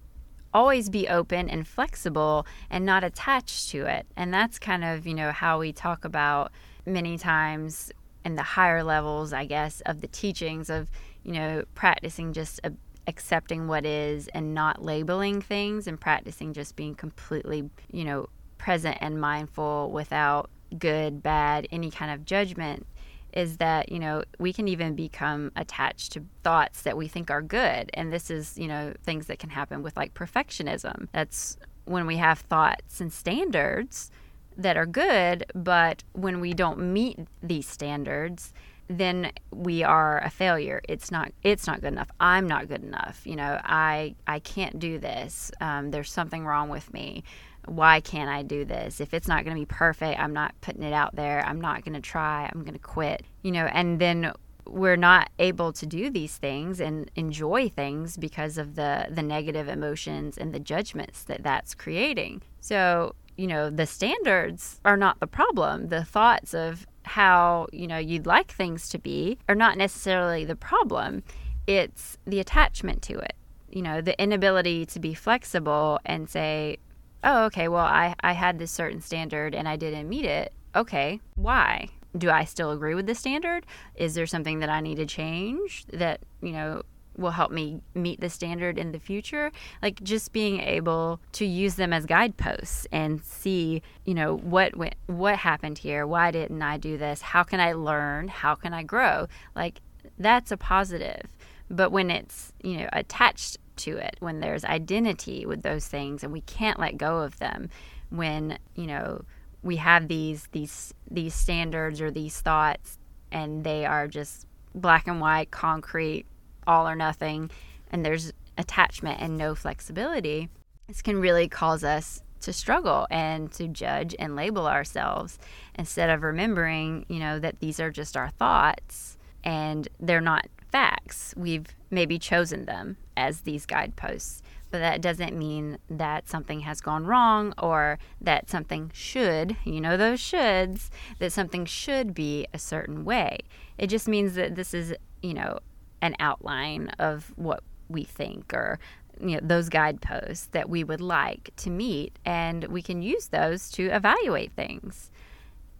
always 0.53 0.89
be 0.89 1.07
open 1.07 1.49
and 1.49 1.67
flexible 1.67 2.45
and 2.69 2.85
not 2.85 3.03
attached 3.03 3.69
to 3.69 3.85
it. 3.85 4.07
And 4.15 4.33
that's 4.33 4.57
kind 4.57 4.83
of, 4.83 5.05
you 5.05 5.13
know, 5.13 5.31
how 5.31 5.59
we 5.59 5.71
talk 5.71 6.05
about 6.05 6.51
many 6.85 7.17
times 7.17 7.91
in 8.25 8.35
the 8.35 8.43
higher 8.43 8.83
levels, 8.83 9.33
I 9.33 9.45
guess, 9.45 9.81
of 9.81 10.01
the 10.01 10.07
teachings 10.07 10.69
of, 10.69 10.89
you 11.27 11.33
know, 11.33 11.63
practicing 11.75 12.31
just 12.31 12.61
a, 12.63 12.71
accepting 13.05 13.67
what 13.67 13.85
is 13.85 14.29
and 14.29 14.53
not 14.53 14.81
labeling 14.81 15.41
things 15.41 15.85
and 15.85 15.99
practicing 15.99 16.53
just 16.53 16.75
being 16.75 16.95
completely, 16.95 17.69
you 17.91 18.05
know, 18.05 18.27
present 18.57 18.97
and 19.01 19.19
mindful 19.19 19.91
without 19.91 20.49
good, 20.79 21.21
bad, 21.21 21.67
any 21.71 21.91
kind 21.91 22.11
of 22.11 22.25
judgment 22.25 22.87
is 23.33 23.57
that 23.57 23.91
you 23.91 23.99
know 23.99 24.23
we 24.39 24.53
can 24.53 24.69
even 24.69 24.95
become 24.95 25.51
attached 25.57 26.13
to 26.13 26.23
thoughts 26.43 26.83
that 26.83 26.95
we 26.95 27.09
think 27.09 27.29
are 27.29 27.41
good. 27.41 27.91
And 27.93 28.11
this 28.11 28.31
is 28.31 28.57
you 28.57 28.67
know 28.67 28.93
things 29.03 29.27
that 29.27 29.37
can 29.37 29.49
happen 29.49 29.83
with 29.83 29.97
like 29.97 30.13
perfectionism. 30.13 31.07
That's 31.11 31.57
when 31.83 32.07
we 32.07 32.17
have 32.17 32.39
thoughts 32.39 33.01
and 33.01 33.11
standards 33.11 34.11
that 34.57 34.75
are 34.75 34.87
good 34.87 35.45
but 35.53 36.03
when 36.13 36.39
we 36.39 36.53
don't 36.53 36.79
meet 36.79 37.19
these 37.43 37.67
standards 37.67 38.53
then 38.89 39.31
we 39.51 39.83
are 39.83 40.19
a 40.19 40.29
failure 40.29 40.81
it's 40.87 41.11
not 41.11 41.31
it's 41.43 41.67
not 41.67 41.81
good 41.81 41.91
enough 41.91 42.09
i'm 42.19 42.47
not 42.47 42.67
good 42.67 42.83
enough 42.83 43.21
you 43.25 43.35
know 43.35 43.59
i 43.63 44.15
i 44.27 44.39
can't 44.39 44.79
do 44.79 44.97
this 44.97 45.51
um, 45.59 45.91
there's 45.91 46.11
something 46.11 46.45
wrong 46.45 46.69
with 46.69 46.91
me 46.93 47.23
why 47.67 47.99
can't 47.99 48.29
I 48.29 48.43
do 48.43 48.65
this? 48.65 49.01
If 49.01 49.13
it's 49.13 49.27
not 49.27 49.43
going 49.43 49.55
to 49.55 49.59
be 49.59 49.65
perfect, 49.65 50.19
I'm 50.19 50.33
not 50.33 50.55
putting 50.61 50.83
it 50.83 50.93
out 50.93 51.15
there. 51.15 51.45
I'm 51.45 51.59
not 51.59 51.83
going 51.83 51.95
to 51.95 52.01
try. 52.01 52.49
I'm 52.51 52.61
going 52.61 52.73
to 52.73 52.79
quit. 52.79 53.23
You 53.41 53.51
know, 53.51 53.65
and 53.65 53.99
then 53.99 54.31
we're 54.65 54.97
not 54.97 55.29
able 55.39 55.71
to 55.73 55.85
do 55.85 56.09
these 56.09 56.37
things 56.37 56.79
and 56.79 57.09
enjoy 57.15 57.69
things 57.69 58.17
because 58.17 58.57
of 58.57 58.75
the 58.75 59.07
the 59.09 59.21
negative 59.21 59.67
emotions 59.67 60.37
and 60.37 60.53
the 60.53 60.59
judgments 60.59 61.23
that 61.25 61.43
that's 61.43 61.73
creating. 61.75 62.41
So, 62.59 63.15
you 63.37 63.47
know, 63.47 63.69
the 63.69 63.85
standards 63.85 64.79
are 64.83 64.97
not 64.97 65.19
the 65.19 65.27
problem. 65.27 65.87
The 65.87 66.03
thoughts 66.03 66.53
of 66.53 66.87
how, 67.07 67.67
you 67.71 67.87
know, 67.87 67.97
you'd 67.97 68.27
like 68.27 68.51
things 68.51 68.89
to 68.89 68.99
be 68.99 69.39
are 69.49 69.55
not 69.55 69.77
necessarily 69.77 70.45
the 70.45 70.55
problem. 70.55 71.23
It's 71.65 72.17
the 72.25 72.39
attachment 72.39 73.01
to 73.03 73.17
it 73.17 73.33
you 73.69 73.81
know, 73.81 74.01
the 74.01 74.19
inability 74.21 74.85
to 74.87 74.99
be 74.99 75.13
flexible 75.13 75.99
and 76.05 76.29
say, 76.29 76.77
oh, 77.23 77.45
okay, 77.45 77.67
well, 77.67 77.85
I, 77.85 78.15
I 78.21 78.33
had 78.33 78.59
this 78.59 78.71
certain 78.71 79.01
standard 79.01 79.53
and 79.53 79.67
I 79.67 79.75
didn't 79.75 80.09
meet 80.09 80.25
it. 80.25 80.53
Okay, 80.75 81.19
why? 81.35 81.89
Do 82.17 82.29
I 82.29 82.45
still 82.45 82.71
agree 82.71 82.95
with 82.95 83.05
the 83.05 83.15
standard? 83.15 83.65
Is 83.95 84.15
there 84.15 84.25
something 84.25 84.59
that 84.59 84.69
I 84.69 84.81
need 84.81 84.95
to 84.95 85.05
change 85.05 85.85
that, 85.93 86.21
you 86.41 86.53
know, 86.53 86.83
will 87.17 87.31
help 87.31 87.51
me 87.51 87.81
meet 87.93 88.19
the 88.21 88.29
standard 88.29 88.77
in 88.77 88.91
the 88.91 88.99
future 88.99 89.51
like 89.81 90.01
just 90.03 90.31
being 90.31 90.59
able 90.59 91.19
to 91.31 91.45
use 91.45 91.75
them 91.75 91.91
as 91.91 92.05
guideposts 92.05 92.87
and 92.91 93.23
see 93.23 93.81
you 94.05 94.13
know 94.13 94.37
what 94.37 94.75
went, 94.75 94.95
what 95.07 95.35
happened 95.35 95.77
here 95.77 96.05
why 96.07 96.31
didn't 96.31 96.61
i 96.61 96.77
do 96.77 96.97
this 96.97 97.21
how 97.21 97.43
can 97.43 97.59
i 97.59 97.73
learn 97.73 98.27
how 98.27 98.55
can 98.55 98.73
i 98.73 98.83
grow? 98.83 99.27
Like 99.55 99.81
that's 100.17 100.51
a 100.51 100.57
positive. 100.57 101.35
But 101.69 101.91
when 101.91 102.09
it's 102.09 102.53
you 102.63 102.77
know 102.77 102.89
attached 102.93 103.57
to 103.77 103.97
it 103.97 104.15
when 104.19 104.39
there's 104.39 104.65
identity 104.65 105.45
with 105.45 105.61
those 105.61 105.87
things 105.87 106.23
and 106.23 106.33
we 106.33 106.41
can't 106.41 106.79
let 106.79 106.97
go 106.97 107.19
of 107.19 107.37
them 107.37 107.69
when 108.09 108.57
you 108.73 108.87
know 108.87 109.23
we 109.61 109.75
have 109.75 110.07
these 110.07 110.47
these 110.51 110.93
these 111.11 111.35
standards 111.35 112.01
or 112.01 112.09
these 112.09 112.39
thoughts 112.41 112.97
and 113.31 113.63
they 113.63 113.85
are 113.85 114.07
just 114.07 114.47
black 114.73 115.07
and 115.07 115.21
white 115.21 115.51
concrete 115.51 116.25
all 116.67 116.87
or 116.87 116.95
nothing 116.95 117.49
and 117.91 118.05
there's 118.05 118.31
attachment 118.57 119.19
and 119.21 119.37
no 119.37 119.55
flexibility 119.55 120.49
this 120.87 121.01
can 121.01 121.19
really 121.19 121.47
cause 121.47 121.83
us 121.83 122.21
to 122.41 122.53
struggle 122.53 123.07
and 123.09 123.51
to 123.51 123.67
judge 123.67 124.15
and 124.19 124.35
label 124.35 124.67
ourselves 124.67 125.39
instead 125.75 126.09
of 126.09 126.21
remembering 126.21 127.05
you 127.09 127.19
know 127.19 127.39
that 127.39 127.59
these 127.59 127.79
are 127.79 127.91
just 127.91 128.15
our 128.15 128.29
thoughts 128.29 129.17
and 129.43 129.87
they're 129.99 130.21
not 130.21 130.47
facts 130.71 131.33
we've 131.37 131.67
maybe 131.89 132.19
chosen 132.19 132.65
them 132.65 132.97
as 133.15 133.41
these 133.41 133.65
guideposts 133.65 134.41
but 134.69 134.79
that 134.79 135.01
doesn't 135.01 135.37
mean 135.37 135.77
that 135.89 136.27
something 136.27 136.61
has 136.61 136.81
gone 136.81 137.05
wrong 137.05 137.53
or 137.57 137.99
that 138.19 138.49
something 138.49 138.91
should, 138.93 139.55
you 139.63 139.79
know, 139.79 139.95
those 139.95 140.19
shoulds, 140.19 140.89
that 141.19 141.31
something 141.31 141.65
should 141.65 142.13
be 142.13 142.47
a 142.53 142.59
certain 142.59 143.05
way. 143.05 143.39
It 143.77 143.87
just 143.87 144.07
means 144.07 144.35
that 144.35 144.55
this 144.55 144.73
is, 144.73 144.93
you 145.21 145.33
know, 145.33 145.59
an 146.01 146.15
outline 146.19 146.89
of 146.99 147.31
what 147.35 147.63
we 147.89 148.03
think 148.03 148.53
or 148.53 148.79
you 149.19 149.35
know 149.35 149.39
those 149.41 149.69
guideposts 149.69 150.47
that 150.47 150.69
we 150.69 150.83
would 150.83 151.01
like 151.01 151.49
to 151.55 151.69
meet 151.69 152.17
and 152.25 152.65
we 152.65 152.81
can 152.81 153.01
use 153.01 153.27
those 153.27 153.71
to 153.71 153.85
evaluate 153.87 154.51
things 154.51 155.09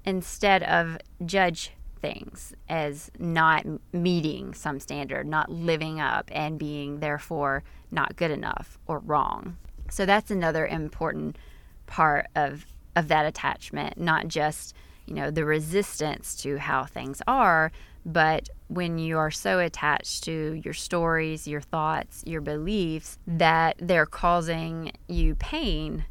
instead 0.06 0.64
of 0.64 0.98
judge 1.26 1.72
things 2.00 2.54
as 2.70 3.12
not 3.20 3.66
meeting 3.92 4.54
some 4.54 4.80
standard, 4.80 5.28
not 5.28 5.52
living 5.52 6.00
up, 6.00 6.30
and 6.32 6.60
being 6.60 7.00
therefore 7.00 7.64
not 7.92 8.16
good 8.16 8.32
enough 8.32 8.78
or 8.88 9.00
wrong. 9.00 9.58
So 9.90 10.06
that's 10.06 10.32
another 10.32 10.66
important 10.66 11.38
part 11.86 12.28
of 12.36 12.66
of 12.96 13.10
that 13.10 13.28
attachment, 13.28 14.00
not 14.00 14.28
just 14.28 14.74
you 15.08 15.14
know 15.14 15.32
the 15.32 15.46
resistance 15.46 16.36
to 16.44 16.58
how 16.58 16.86
things 16.86 17.22
are, 17.28 17.72
but 18.06 18.50
when 18.68 19.00
you 19.00 19.18
are 19.18 19.32
so 19.32 19.60
attached 19.60 20.24
to 20.26 20.62
your 20.64 20.74
stories, 20.74 21.48
your 21.48 21.62
thoughts, 21.62 22.24
your 22.26 22.42
beliefs 22.42 23.18
that 23.26 23.76
they're 23.80 24.06
causing 24.06 24.92
you 25.08 25.36
pain 25.36 26.06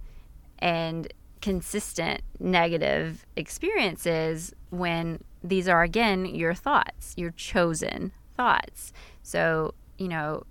and 0.59 1.13
consistent 1.41 2.23
negative 2.41 3.25
experiences 3.37 4.55
when 4.71 5.23
these 5.45 5.69
are 5.69 5.83
again 5.83 6.25
your 6.27 6.55
thoughts, 6.55 7.15
your 7.17 7.31
chosen 7.31 8.13
thoughts. 8.37 8.93
So, 9.23 9.75
you 9.99 10.09
know, 10.09 10.45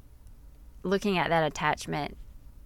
looking 0.83 1.17
at 1.17 1.29
that 1.29 1.43
attachment, 1.43 2.15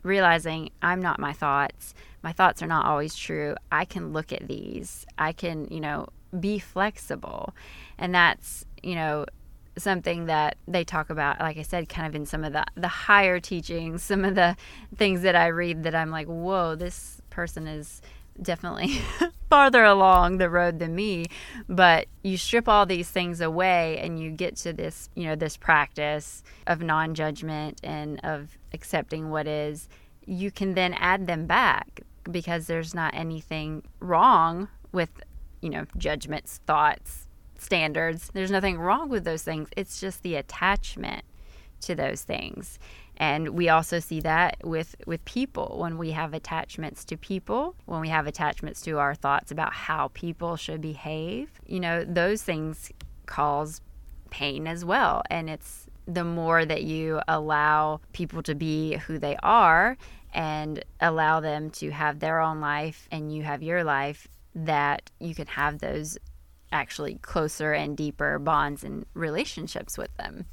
realizing 0.03 0.69
I'm 0.81 1.01
not 1.01 1.19
my 1.19 1.33
thoughts, 1.33 1.93
my 2.21 2.31
thoughts 2.31 2.61
are 2.61 2.67
not 2.67 2.85
always 2.85 3.15
true. 3.15 3.55
I 3.71 3.85
can 3.85 4.13
look 4.13 4.31
at 4.31 4.47
these. 4.47 5.05
I 5.17 5.31
can, 5.31 5.67
you 5.71 5.79
know, 5.79 6.07
be 6.37 6.59
flexible. 6.59 7.55
And 7.97 8.13
that's, 8.13 8.65
you 8.83 8.95
know, 8.95 9.25
something 9.77 10.25
that 10.25 10.57
they 10.67 10.83
talk 10.83 11.09
about 11.09 11.39
like 11.39 11.57
i 11.57 11.61
said 11.61 11.87
kind 11.87 12.05
of 12.05 12.13
in 12.13 12.25
some 12.25 12.43
of 12.43 12.51
the 12.51 12.65
the 12.75 12.87
higher 12.87 13.39
teachings 13.39 14.03
some 14.03 14.25
of 14.25 14.35
the 14.35 14.55
things 14.97 15.21
that 15.21 15.35
i 15.37 15.47
read 15.47 15.83
that 15.83 15.95
i'm 15.95 16.11
like 16.11 16.27
whoa 16.27 16.75
this 16.75 17.21
person 17.29 17.65
is 17.65 18.01
definitely 18.41 18.99
farther 19.49 19.83
along 19.83 20.37
the 20.37 20.49
road 20.49 20.79
than 20.79 20.95
me 20.95 21.25
but 21.67 22.07
you 22.23 22.37
strip 22.37 22.67
all 22.67 22.85
these 22.85 23.09
things 23.09 23.41
away 23.41 23.97
and 23.99 24.19
you 24.19 24.31
get 24.31 24.55
to 24.55 24.73
this 24.73 25.09
you 25.15 25.23
know 25.25 25.35
this 25.35 25.57
practice 25.57 26.43
of 26.67 26.81
non-judgment 26.81 27.79
and 27.83 28.19
of 28.23 28.57
accepting 28.73 29.29
what 29.29 29.47
is 29.47 29.87
you 30.25 30.51
can 30.51 30.73
then 30.73 30.93
add 30.95 31.25
them 31.25 31.45
back 31.45 32.01
because 32.31 32.67
there's 32.67 32.93
not 32.93 33.13
anything 33.13 33.83
wrong 33.99 34.67
with 34.91 35.09
you 35.61 35.69
know 35.69 35.85
judgments 35.97 36.61
thoughts 36.65 37.27
standards. 37.57 38.31
There's 38.33 38.51
nothing 38.51 38.79
wrong 38.79 39.09
with 39.09 39.25
those 39.25 39.43
things. 39.43 39.69
It's 39.75 39.99
just 39.99 40.23
the 40.23 40.35
attachment 40.35 41.25
to 41.81 41.95
those 41.95 42.21
things. 42.21 42.79
And 43.17 43.49
we 43.49 43.67
also 43.67 43.99
see 43.99 44.21
that 44.21 44.57
with 44.63 44.95
with 45.05 45.23
people. 45.25 45.77
When 45.77 45.97
we 45.97 46.11
have 46.11 46.33
attachments 46.33 47.03
to 47.05 47.17
people 47.17 47.75
when 47.85 47.99
we 47.99 48.09
have 48.09 48.27
attachments 48.27 48.81
to 48.81 48.97
our 48.97 49.13
thoughts 49.13 49.51
about 49.51 49.73
how 49.73 50.09
people 50.13 50.55
should 50.55 50.81
behave 50.81 51.49
you 51.65 51.79
know 51.79 52.03
those 52.03 52.41
things 52.41 52.91
cause 53.25 53.81
pain 54.29 54.67
as 54.67 54.85
well. 54.85 55.23
And 55.29 55.49
it's 55.49 55.87
the 56.05 56.23
more 56.23 56.65
that 56.65 56.83
you 56.83 57.21
allow 57.27 58.01
people 58.13 58.41
to 58.43 58.55
be 58.55 58.95
who 58.97 59.19
they 59.19 59.35
are 59.43 59.97
and 60.33 60.83
allow 60.99 61.39
them 61.39 61.69
to 61.71 61.89
have 61.91 62.19
their 62.19 62.39
own 62.39 62.59
life 62.59 63.07
and 63.11 63.33
you 63.33 63.43
have 63.43 63.63
your 63.63 63.83
life 63.83 64.27
that 64.55 65.09
you 65.19 65.33
can 65.33 65.47
have 65.47 65.79
those 65.79 66.17
actually 66.71 67.15
closer 67.15 67.73
and 67.73 67.97
deeper 67.97 68.37
bonds 68.37 68.83
and 68.83 69.05
relationships 69.13 69.97
with 69.97 70.15
them 70.17 70.45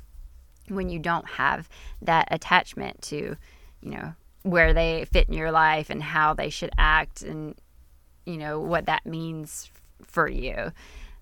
when 0.68 0.88
you 0.88 0.98
don't 0.98 1.28
have 1.28 1.68
that 2.02 2.28
attachment 2.30 3.00
to, 3.02 3.36
you 3.80 3.90
know, 3.90 4.14
where 4.42 4.72
they 4.72 5.04
fit 5.12 5.28
in 5.28 5.34
your 5.34 5.50
life 5.50 5.90
and 5.90 6.02
how 6.02 6.32
they 6.34 6.50
should 6.50 6.70
act 6.78 7.22
and, 7.22 7.54
you 8.24 8.36
know, 8.36 8.60
what 8.60 8.86
that 8.86 9.04
means 9.04 9.70
for 10.02 10.28
you. 10.28 10.72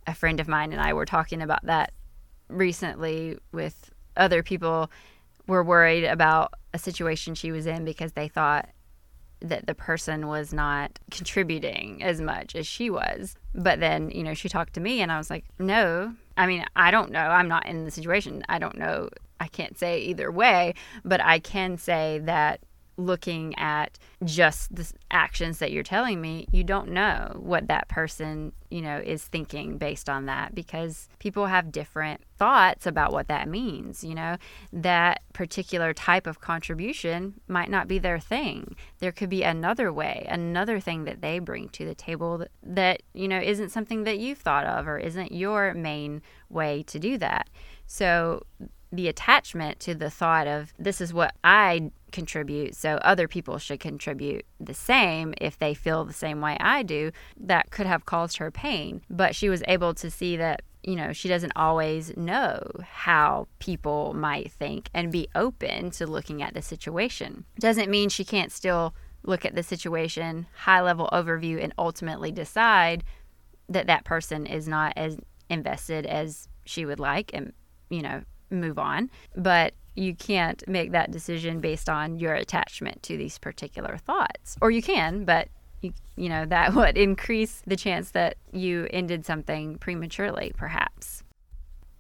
A 0.07 0.15
friend 0.15 0.41
of 0.41 0.49
mine 0.49 0.73
and 0.73 0.81
I 0.81 0.93
were 0.93 1.07
talking 1.07 1.43
about 1.43 1.65
that 1.65 1.93
recently 2.49 3.39
with 3.53 3.91
other 4.17 4.43
people 4.43 4.91
were 5.47 5.63
worried 5.63 6.05
about 6.05 6.55
a 6.73 6.79
situation 6.79 7.35
she 7.35 7.53
was 7.53 7.67
in 7.67 7.85
because 7.85 8.13
they 8.13 8.29
thought 8.29 8.69
that 9.41 9.67
the 9.67 9.75
person 9.75 10.27
was 10.27 10.53
not 10.55 10.99
contributing 11.11 12.03
as 12.03 12.21
much 12.21 12.55
as 12.55 12.67
she 12.67 12.89
was. 12.89 13.37
But 13.55 13.79
then, 13.81 14.11
you 14.11 14.23
know, 14.23 14.35
she 14.35 14.49
talked 14.49 14.75
to 14.75 14.81
me 14.81 15.01
and 15.01 15.13
I 15.13 15.19
was 15.19 15.29
like, 15.29 15.45
no, 15.59 16.15
I 16.37 16.47
mean, 16.47 16.65
I 16.75 16.91
don't 16.91 17.11
know. 17.11 17.21
I'm 17.21 17.49
not 17.49 17.67
in 17.67 17.85
the 17.85 17.91
situation. 17.91 18.43
I 18.49 18.59
don't 18.59 18.79
know 18.79 19.11
I 19.41 19.49
can't 19.49 19.79
say 19.79 20.01
either 20.01 20.31
way, 20.31 20.75
but 21.05 21.21
I 21.21 21.39
can 21.39 21.77
say 21.77 22.21
that 22.25 22.61
looking 22.97 23.55
at 23.59 23.99
just 24.25 24.75
the 24.75 24.91
actions 25.11 25.59
that 25.59 25.73
you're 25.73 25.83
telling 25.83 26.21
me, 26.21 26.47
you 26.53 26.65
don't 26.65 26.91
know 26.91 27.37
what 27.41 27.69
that 27.69 27.89
person, 27.89 28.53
you 28.71 28.81
know, 28.81 28.99
is 28.99 29.25
thinking 29.25 29.79
based 29.79 30.09
on 30.09 30.27
that 30.27 30.55
because 30.55 31.09
people 31.19 31.47
have 31.47 31.73
different 31.73 32.21
thoughts 32.39 32.87
about 32.87 33.13
what 33.13 33.29
that 33.29 33.49
means, 33.49 34.05
you 34.05 34.15
know. 34.15 34.37
That 34.73 35.23
particular 35.33 35.93
type 35.93 36.27
of 36.27 36.41
contribution 36.41 37.35
might 37.49 37.71
not 37.71 37.89
be 37.89 37.99
their 37.99 38.19
thing. 38.19 38.77
There 38.99 39.13
could 39.13 39.31
be 39.31 39.43
another 39.43 39.93
way, 39.93 40.27
another 40.29 40.81
thing 40.81 41.05
that 41.05 41.21
they 41.21 41.39
bring 41.39 41.69
to 41.71 41.85
the 41.85 41.95
table 41.95 42.47
that, 42.63 43.03
you 43.13 43.29
know, 43.29 43.41
isn't 43.41 43.71
something 43.71 44.05
that 44.05 44.19
you've 44.19 44.39
thought 44.39 44.67
of 44.67 44.87
or 44.87 44.99
isn't 44.99 45.33
your 45.33 45.75
main 45.75 46.23
way 46.49 46.83
to 46.85 46.99
do 46.99 47.19
that. 47.19 47.49
So 47.87 48.45
the 48.93 49.09
attachment 49.09 49.81
to 49.81 49.95
the 49.95 50.11
thought 50.11 50.47
of 50.47 50.73
this 50.79 51.01
is 51.01 51.13
what 51.13 51.35
I 51.43 51.91
contribute, 52.15 52.75
so 52.75 52.95
other 53.03 53.29
people 53.29 53.59
should 53.59 53.81
contribute 53.81 54.47
the 54.59 54.73
same 54.73 55.35
if 55.39 55.59
they 55.59 55.75
feel 55.75 56.05
the 56.05 56.15
same 56.15 56.41
way 56.41 56.57
I 56.61 56.83
do, 56.83 57.11
that 57.37 57.71
could 57.71 57.87
have 57.87 58.07
caused 58.07 58.39
her 58.39 58.51
pain. 58.51 59.03
But 59.11 59.35
she 59.35 59.51
was 59.51 59.63
able 59.69 59.93
to 59.95 60.11
see 60.11 60.39
that, 60.39 60.63
you 60.83 60.97
know, 60.97 61.13
she 61.13 61.29
doesn't 61.29 61.53
always 61.57 62.17
know 62.17 62.63
how 62.83 63.49
people 63.59 64.15
might 64.15 64.53
think 64.53 64.89
and 64.95 65.13
be 65.13 65.29
open 65.35 65.91
to 65.91 66.07
looking 66.07 66.43
at 66.43 66.55
the 66.55 66.63
situation. 66.63 67.45
Doesn't 67.59 67.91
mean 67.91 68.09
she 68.09 68.25
can't 68.25 68.53
still 68.53 68.95
look 69.25 69.45
at 69.45 69.55
the 69.55 69.63
situation, 69.63 70.47
high 70.55 70.81
level 70.81 71.09
overview, 71.13 71.63
and 71.63 71.75
ultimately 71.77 72.31
decide 72.31 73.03
that 73.69 73.87
that 73.89 74.05
person 74.05 74.47
is 74.47 74.69
not 74.69 74.93
as 74.97 75.17
invested 75.51 76.07
as 76.07 76.49
she 76.65 76.87
would 76.87 77.01
like 77.01 77.31
and, 77.35 77.53
you 77.91 78.03
know, 78.03 78.23
move 78.51 78.79
on. 78.79 79.11
But 79.37 79.75
you 79.95 80.15
can't 80.15 80.67
make 80.69 80.93
that 80.93 81.11
decision 81.11 81.61
based 81.61 81.89
on 81.89 82.19
your 82.19 82.35
attachment 82.35 83.03
to 83.05 83.17
these 83.17 83.39
particular 83.39 83.97
thoughts. 83.97 84.57
Or 84.61 84.71
you 84.71 84.83
can, 84.83 85.25
but 85.25 85.49
you, 85.83 85.93
you 86.17 86.29
know, 86.29 86.45
that 86.47 86.75
would 86.79 86.97
increase 86.99 87.63
the 87.67 87.77
chance 87.77 88.11
that 88.11 88.37
you 88.53 88.89
ended 88.91 89.25
something 89.25 89.79
prematurely, 89.79 90.53
perhaps. 90.57 91.23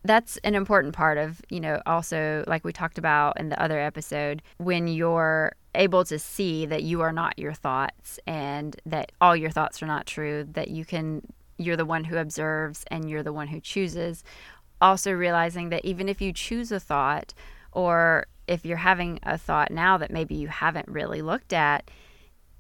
that's 0.04 0.36
an 0.38 0.54
important 0.54 0.94
part 0.94 1.16
of, 1.18 1.40
you 1.48 1.60
know, 1.60 1.80
also 1.86 2.44
like 2.46 2.64
we 2.64 2.72
talked 2.72 2.98
about 2.98 3.38
in 3.40 3.48
the 3.48 3.60
other 3.62 3.80
episode, 3.80 4.42
when 4.58 4.86
you're 4.86 5.54
able 5.74 6.04
to 6.04 6.18
see 6.18 6.66
that 6.66 6.82
you 6.82 7.00
are 7.00 7.12
not 7.12 7.38
your 7.38 7.54
thoughts 7.54 8.20
and 8.26 8.76
that 8.86 9.12
all 9.20 9.34
your 9.34 9.50
thoughts 9.50 9.82
are 9.82 9.86
not 9.86 10.06
true, 10.06 10.46
that 10.52 10.68
you 10.68 10.84
can, 10.84 11.22
you're 11.58 11.76
the 11.76 11.86
one 11.86 12.04
who 12.04 12.16
observes 12.18 12.84
and 12.88 13.08
you're 13.08 13.22
the 13.22 13.32
one 13.32 13.48
who 13.48 13.60
chooses. 13.60 14.22
Also 14.80 15.10
realizing 15.10 15.70
that 15.70 15.84
even 15.84 16.08
if 16.08 16.20
you 16.20 16.32
choose 16.32 16.70
a 16.70 16.78
thought 16.78 17.32
or 17.75 18.26
if 18.47 18.64
you're 18.64 18.76
having 18.76 19.19
a 19.23 19.38
thought 19.38 19.71
now 19.71 19.99
that 19.99 20.11
maybe 20.11 20.35
you 20.35 20.49
haven't 20.49 20.88
really 20.88 21.23
looked 21.23 21.52
at, 21.52 21.90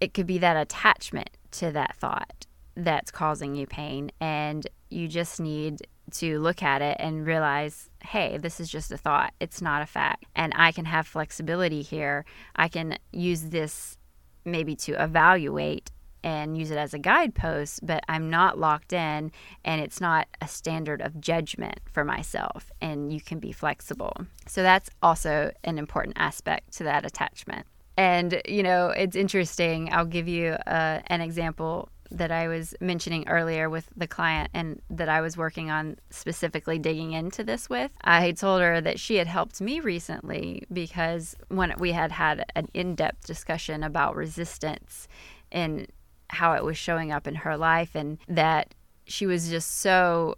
it 0.00 0.14
could 0.14 0.26
be 0.26 0.38
that 0.38 0.56
attachment 0.56 1.30
to 1.52 1.70
that 1.72 1.96
thought 1.96 2.46
that's 2.76 3.10
causing 3.10 3.54
you 3.54 3.66
pain. 3.66 4.10
And 4.20 4.66
you 4.90 5.08
just 5.08 5.40
need 5.40 5.86
to 6.12 6.38
look 6.38 6.62
at 6.62 6.82
it 6.82 6.96
and 7.00 7.26
realize, 7.26 7.88
hey, 8.02 8.36
this 8.36 8.60
is 8.60 8.68
just 8.68 8.92
a 8.92 8.98
thought. 8.98 9.32
It's 9.40 9.62
not 9.62 9.82
a 9.82 9.86
fact. 9.86 10.26
And 10.34 10.52
I 10.56 10.72
can 10.72 10.84
have 10.84 11.06
flexibility 11.06 11.82
here. 11.82 12.24
I 12.56 12.68
can 12.68 12.98
use 13.12 13.42
this 13.44 13.96
maybe 14.44 14.76
to 14.76 14.92
evaluate 15.02 15.90
and 16.24 16.56
use 16.56 16.70
it 16.70 16.78
as 16.78 16.94
a 16.94 16.98
guidepost, 16.98 17.86
but 17.86 18.02
I'm 18.08 18.30
not 18.30 18.58
locked 18.58 18.92
in 18.92 19.30
and 19.64 19.80
it's 19.80 20.00
not 20.00 20.26
a 20.40 20.48
standard 20.48 21.02
of 21.02 21.20
judgment 21.20 21.80
for 21.92 22.02
myself. 22.02 22.72
And 22.80 23.12
you 23.12 23.20
can 23.20 23.38
be 23.38 23.52
flexible. 23.52 24.16
So 24.48 24.62
that's 24.62 24.90
also 25.02 25.52
an 25.62 25.78
important 25.78 26.16
aspect 26.18 26.72
to 26.78 26.84
that 26.84 27.04
attachment. 27.04 27.66
And, 27.96 28.40
you 28.48 28.62
know, 28.62 28.88
it's 28.88 29.14
interesting. 29.14 29.92
I'll 29.92 30.06
give 30.06 30.26
you 30.26 30.52
uh, 30.66 31.00
an 31.06 31.20
example 31.20 31.90
that 32.10 32.30
I 32.30 32.48
was 32.48 32.74
mentioning 32.80 33.28
earlier 33.28 33.68
with 33.68 33.88
the 33.96 34.06
client 34.06 34.50
and 34.54 34.80
that 34.90 35.08
I 35.08 35.20
was 35.20 35.36
working 35.36 35.70
on 35.70 35.96
specifically 36.10 36.78
digging 36.78 37.12
into 37.12 37.44
this 37.44 37.68
with. 37.68 37.90
I 38.02 38.32
told 38.32 38.62
her 38.62 38.80
that 38.80 38.98
she 38.98 39.16
had 39.16 39.26
helped 39.26 39.60
me 39.60 39.80
recently 39.80 40.64
because 40.72 41.34
when 41.48 41.74
we 41.78 41.92
had 41.92 42.12
had 42.12 42.46
an 42.54 42.68
in 42.72 42.94
depth 42.94 43.26
discussion 43.26 43.82
about 43.82 44.16
resistance 44.16 45.08
and 45.50 45.86
how 46.34 46.52
it 46.52 46.64
was 46.64 46.76
showing 46.76 47.12
up 47.12 47.26
in 47.26 47.36
her 47.36 47.56
life, 47.56 47.94
and 47.94 48.18
that 48.28 48.74
she 49.06 49.26
was 49.26 49.48
just 49.48 49.80
so 49.80 50.36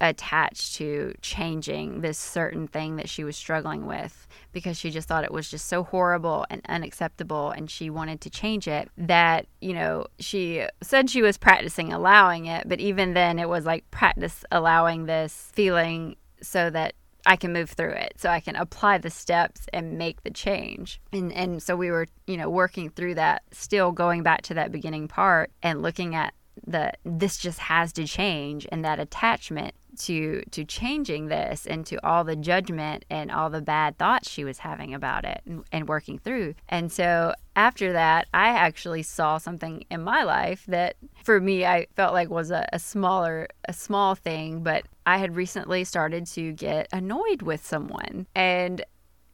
attached 0.00 0.76
to 0.76 1.12
changing 1.22 2.00
this 2.00 2.18
certain 2.18 2.68
thing 2.68 2.96
that 2.96 3.08
she 3.08 3.24
was 3.24 3.36
struggling 3.36 3.86
with 3.86 4.28
because 4.52 4.78
she 4.78 4.90
just 4.90 5.08
thought 5.08 5.24
it 5.24 5.32
was 5.32 5.50
just 5.50 5.66
so 5.66 5.82
horrible 5.82 6.46
and 6.50 6.62
unacceptable 6.68 7.50
and 7.50 7.68
she 7.68 7.90
wanted 7.90 8.20
to 8.20 8.30
change 8.30 8.68
it 8.68 8.88
that 8.96 9.46
you 9.60 9.74
know 9.74 10.06
she 10.20 10.64
said 10.82 11.10
she 11.10 11.20
was 11.20 11.36
practicing 11.36 11.92
allowing 11.92 12.46
it 12.46 12.68
but 12.68 12.78
even 12.78 13.12
then 13.14 13.40
it 13.40 13.48
was 13.48 13.66
like 13.66 13.90
practice 13.90 14.44
allowing 14.52 15.06
this 15.06 15.50
feeling 15.52 16.14
so 16.40 16.70
that 16.70 16.94
I 17.26 17.36
can 17.36 17.52
move 17.52 17.70
through 17.70 17.92
it 17.92 18.14
so 18.16 18.30
I 18.30 18.40
can 18.40 18.56
apply 18.56 18.98
the 18.98 19.10
steps 19.10 19.66
and 19.72 19.98
make 19.98 20.22
the 20.22 20.30
change. 20.30 21.00
And 21.12 21.32
and 21.32 21.62
so 21.62 21.76
we 21.76 21.90
were, 21.90 22.06
you 22.26 22.36
know, 22.36 22.48
working 22.48 22.90
through 22.90 23.16
that 23.16 23.42
still 23.52 23.92
going 23.92 24.22
back 24.22 24.42
to 24.42 24.54
that 24.54 24.72
beginning 24.72 25.08
part 25.08 25.50
and 25.62 25.82
looking 25.82 26.14
at 26.14 26.34
the 26.66 26.92
this 27.04 27.38
just 27.38 27.58
has 27.60 27.92
to 27.94 28.04
change 28.04 28.66
and 28.72 28.84
that 28.84 28.98
attachment 28.98 29.74
to 29.98 30.42
to 30.50 30.64
changing 30.64 31.26
this 31.26 31.66
and 31.66 31.84
to 31.86 32.04
all 32.06 32.24
the 32.24 32.36
judgment 32.36 33.04
and 33.10 33.30
all 33.30 33.50
the 33.50 33.60
bad 33.60 33.98
thoughts 33.98 34.30
she 34.30 34.44
was 34.44 34.58
having 34.58 34.94
about 34.94 35.24
it 35.24 35.40
and, 35.44 35.64
and 35.72 35.88
working 35.88 36.18
through. 36.18 36.54
And 36.68 36.90
so 36.92 37.34
after 37.56 37.92
that, 37.92 38.28
I 38.32 38.48
actually 38.50 39.02
saw 39.02 39.38
something 39.38 39.84
in 39.90 40.02
my 40.02 40.22
life 40.22 40.64
that 40.68 40.96
for 41.24 41.40
me 41.40 41.66
I 41.66 41.86
felt 41.96 42.14
like 42.14 42.30
was 42.30 42.50
a, 42.50 42.68
a 42.72 42.78
smaller 42.78 43.48
a 43.66 43.72
small 43.72 44.14
thing, 44.14 44.62
but 44.62 44.84
I 45.08 45.16
had 45.16 45.36
recently 45.36 45.84
started 45.84 46.26
to 46.26 46.52
get 46.52 46.86
annoyed 46.92 47.40
with 47.40 47.64
someone. 47.64 48.26
And 48.34 48.84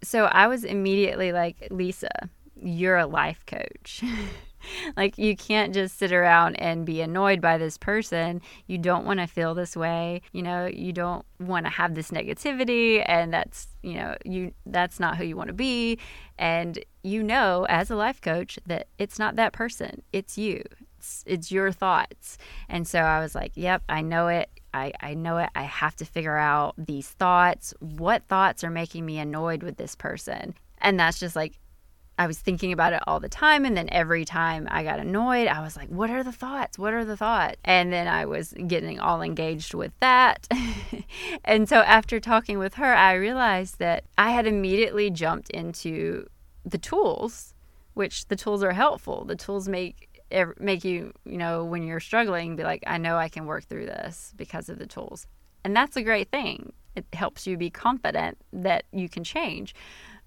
so 0.05 0.27
I 0.27 0.47
was 0.47 0.63
immediately 0.63 1.33
like, 1.33 1.67
Lisa, 1.69 2.31
you're 2.55 2.97
a 2.97 3.09
life 3.09 3.45
coach. 3.45 4.05
like 4.97 5.19
you 5.19 5.37
can't 5.37 5.75
just 5.75 5.99
sit 5.99 6.13
around 6.13 6.55
and 6.61 6.87
be 6.87 7.01
annoyed 7.01 7.41
by 7.41 7.59
this 7.59 7.77
person. 7.77 8.41
You 8.69 8.79
don't 8.79 9.05
want 9.05 9.19
to 9.19 9.27
feel 9.27 9.53
this 9.53 9.77
way. 9.77 10.23
You 10.31 10.43
know, 10.43 10.67
you 10.67 10.93
don't 10.93 11.27
want 11.41 11.67
to 11.67 11.71
have 11.71 11.97
this 11.97 12.13
negativity 12.13 13.03
and 13.05 13.35
that's, 13.35 13.67
you 13.83 13.95
know, 13.95 14.17
you 14.25 14.53
that's 14.67 15.01
not 15.01 15.17
who 15.17 15.25
you 15.25 15.37
want 15.37 15.49
to 15.49 15.55
be 15.55 15.99
and 16.39 16.79
you 17.03 17.21
know 17.21 17.67
as 17.69 17.91
a 17.91 17.97
life 17.97 18.21
coach 18.21 18.61
that 18.67 18.87
it's 18.99 19.19
not 19.19 19.35
that 19.35 19.53
person. 19.53 20.03
It's 20.13 20.39
you. 20.39 20.63
It's, 20.99 21.25
it's 21.27 21.51
your 21.51 21.73
thoughts. 21.73 22.39
And 22.69 22.87
so 22.87 23.01
I 23.01 23.19
was 23.19 23.35
like, 23.35 23.51
yep, 23.57 23.83
I 23.89 24.03
know 24.03 24.29
it. 24.29 24.49
I, 24.75 24.93
I 25.01 25.15
know 25.15 25.39
it. 25.39 25.51
I 25.55 25.63
have 25.63 25.95
to 25.97 26.05
figure 26.05 26.37
out 26.37 26.75
these 26.77 27.09
thoughts. 27.09 27.73
What 27.79 28.25
thoughts 28.25 28.65
are 28.65 28.71
making 28.71 29.07
me 29.07 29.19
annoyed 29.19 29.63
with 29.63 29.77
this 29.77 29.95
person? 29.95 30.55
And 30.79 30.99
that's 30.99 31.21
just 31.21 31.37
like 31.37 31.59
I 32.19 32.27
was 32.27 32.39
thinking 32.39 32.73
about 32.73 32.93
it 32.93 33.03
all 33.07 33.21
the 33.21 33.29
time. 33.29 33.65
And 33.65 33.77
then 33.77 33.89
every 33.91 34.25
time 34.25 34.69
I 34.71 34.83
got 34.85 34.99
annoyed, 34.99 35.49
I 35.49 35.61
was 35.61 35.77
like, 35.77 35.89
what 35.89 36.11
are 36.11 36.23
the 36.23 36.33
thoughts? 36.33 36.79
What 36.79 36.93
are 36.93 37.05
the 37.05 37.17
thoughts? 37.17 37.57
And 37.65 37.93
then 37.93 38.09
I 38.09 38.27
was 38.27 38.53
getting 38.67 38.99
all 38.99 39.23
engaged 39.23 39.75
with 39.75 39.93
that. 40.01 40.49
and 41.45 41.69
so 41.69 41.79
after 41.79 42.21
talking 42.21 42.59
with 42.59 42.75
her, 42.75 42.95
I 42.95 43.15
realized 43.15 43.79
that 43.79 44.05
I 44.19 44.31
had 44.31 44.47
immediately 44.47 45.11
jumped 45.11 45.51
into 45.51 46.27
the 46.65 46.79
tools, 46.79 47.55
which 47.95 48.27
the 48.27 48.37
tools 48.37 48.63
are 48.63 48.73
helpful. 48.73 49.25
The 49.25 49.37
tools 49.37 49.69
make 49.69 50.14
make 50.59 50.85
you, 50.85 51.13
you 51.25 51.39
know, 51.39 51.65
when 51.65 51.83
you're 51.83 52.01
struggling, 52.01 52.57
be 52.57 52.65
like, 52.65 52.83
I 52.87 52.99
know 52.99 53.17
I 53.17 53.29
can 53.29 53.47
work 53.47 53.65
through 53.65 53.87
this 53.87 54.33
because 54.37 54.69
of 54.69 54.79
the 54.79 54.87
tools. 54.87 55.27
And 55.65 55.75
that's 55.75 55.97
a 55.97 56.03
great 56.03 56.31
thing. 56.31 56.73
It 56.95 57.07
helps 57.13 57.47
you 57.47 57.57
be 57.57 57.71
confident 57.71 58.39
that 58.53 58.85
you 58.93 59.09
can 59.09 59.25
change. 59.25 59.75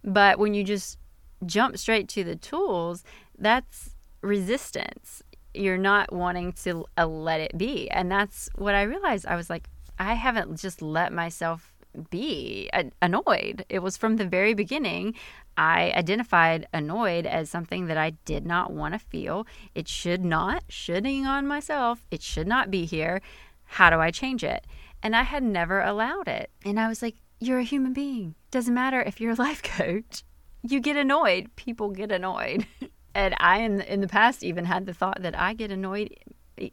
But 0.04 0.39
when 0.39 0.54
you 0.54 0.63
just 0.63 0.98
jump 1.46 1.78
straight 1.78 2.10
to 2.10 2.24
the 2.24 2.36
tools, 2.36 3.04
that's 3.38 3.91
resistance. 4.22 5.22
You're 5.54 5.78
not 5.78 6.12
wanting 6.12 6.54
to 6.63 6.86
uh, 6.98 7.08
let 7.08 7.39
it 7.39 7.58
be. 7.58 7.89
And 7.89 8.12
that's 8.12 8.50
what 8.56 8.76
I 8.76 8.84
realized. 8.84 9.26
I 9.26 9.36
was 9.36 9.50
like, 9.50 9.70
I 10.00 10.13
haven't 10.13 10.60
just 10.60 10.82
let 10.82 11.12
myself 11.12 11.74
be 12.10 12.69
annoyed. 13.01 13.65
It 13.69 13.79
was 13.79 13.97
from 13.97 14.17
the 14.17 14.25
very 14.25 14.53
beginning. 14.53 15.15
I 15.57 15.91
identified 15.95 16.67
annoyed 16.73 17.25
as 17.25 17.49
something 17.49 17.88
that 17.88 17.97
I 17.97 18.12
did 18.25 18.45
not 18.45 18.71
want 18.71 18.93
to 18.93 18.99
feel. 18.99 19.47
It 19.75 19.88
should 19.88 20.23
not, 20.23 20.63
shoulding 20.69 21.25
on 21.25 21.47
myself, 21.47 22.05
it 22.12 22.21
should 22.21 22.47
not 22.47 22.69
be 22.71 22.86
here. 22.86 23.21
How 23.65 23.89
do 23.89 23.97
I 23.97 24.12
change 24.12 24.43
it? 24.43 24.65
And 25.03 25.15
I 25.15 25.23
had 25.23 25.43
never 25.43 25.81
allowed 25.81 26.27
it. 26.27 26.51
And 26.63 26.79
I 26.79 26.88
was 26.88 27.01
like, 27.01 27.15
You're 27.39 27.60
a 27.60 27.63
human 27.63 27.93
being. 27.93 28.36
Doesn't 28.51 28.73
matter 28.73 29.01
if 29.01 29.19
you're 29.19 29.33
a 29.33 29.36
life 29.47 29.62
coach 29.62 30.23
you 30.71 30.79
get 30.79 30.95
annoyed. 30.95 31.55
People 31.55 31.89
get 31.89 32.12
annoyed. 32.12 32.65
and 33.15 33.36
I, 33.39 33.60
in, 33.60 33.81
in 33.81 34.01
the 34.01 34.07
past, 34.07 34.43
even 34.43 34.65
had 34.65 34.86
the 34.86 34.93
thought 34.93 35.21
that 35.21 35.38
I 35.38 35.53
get 35.53 35.71
annoyed 35.71 36.15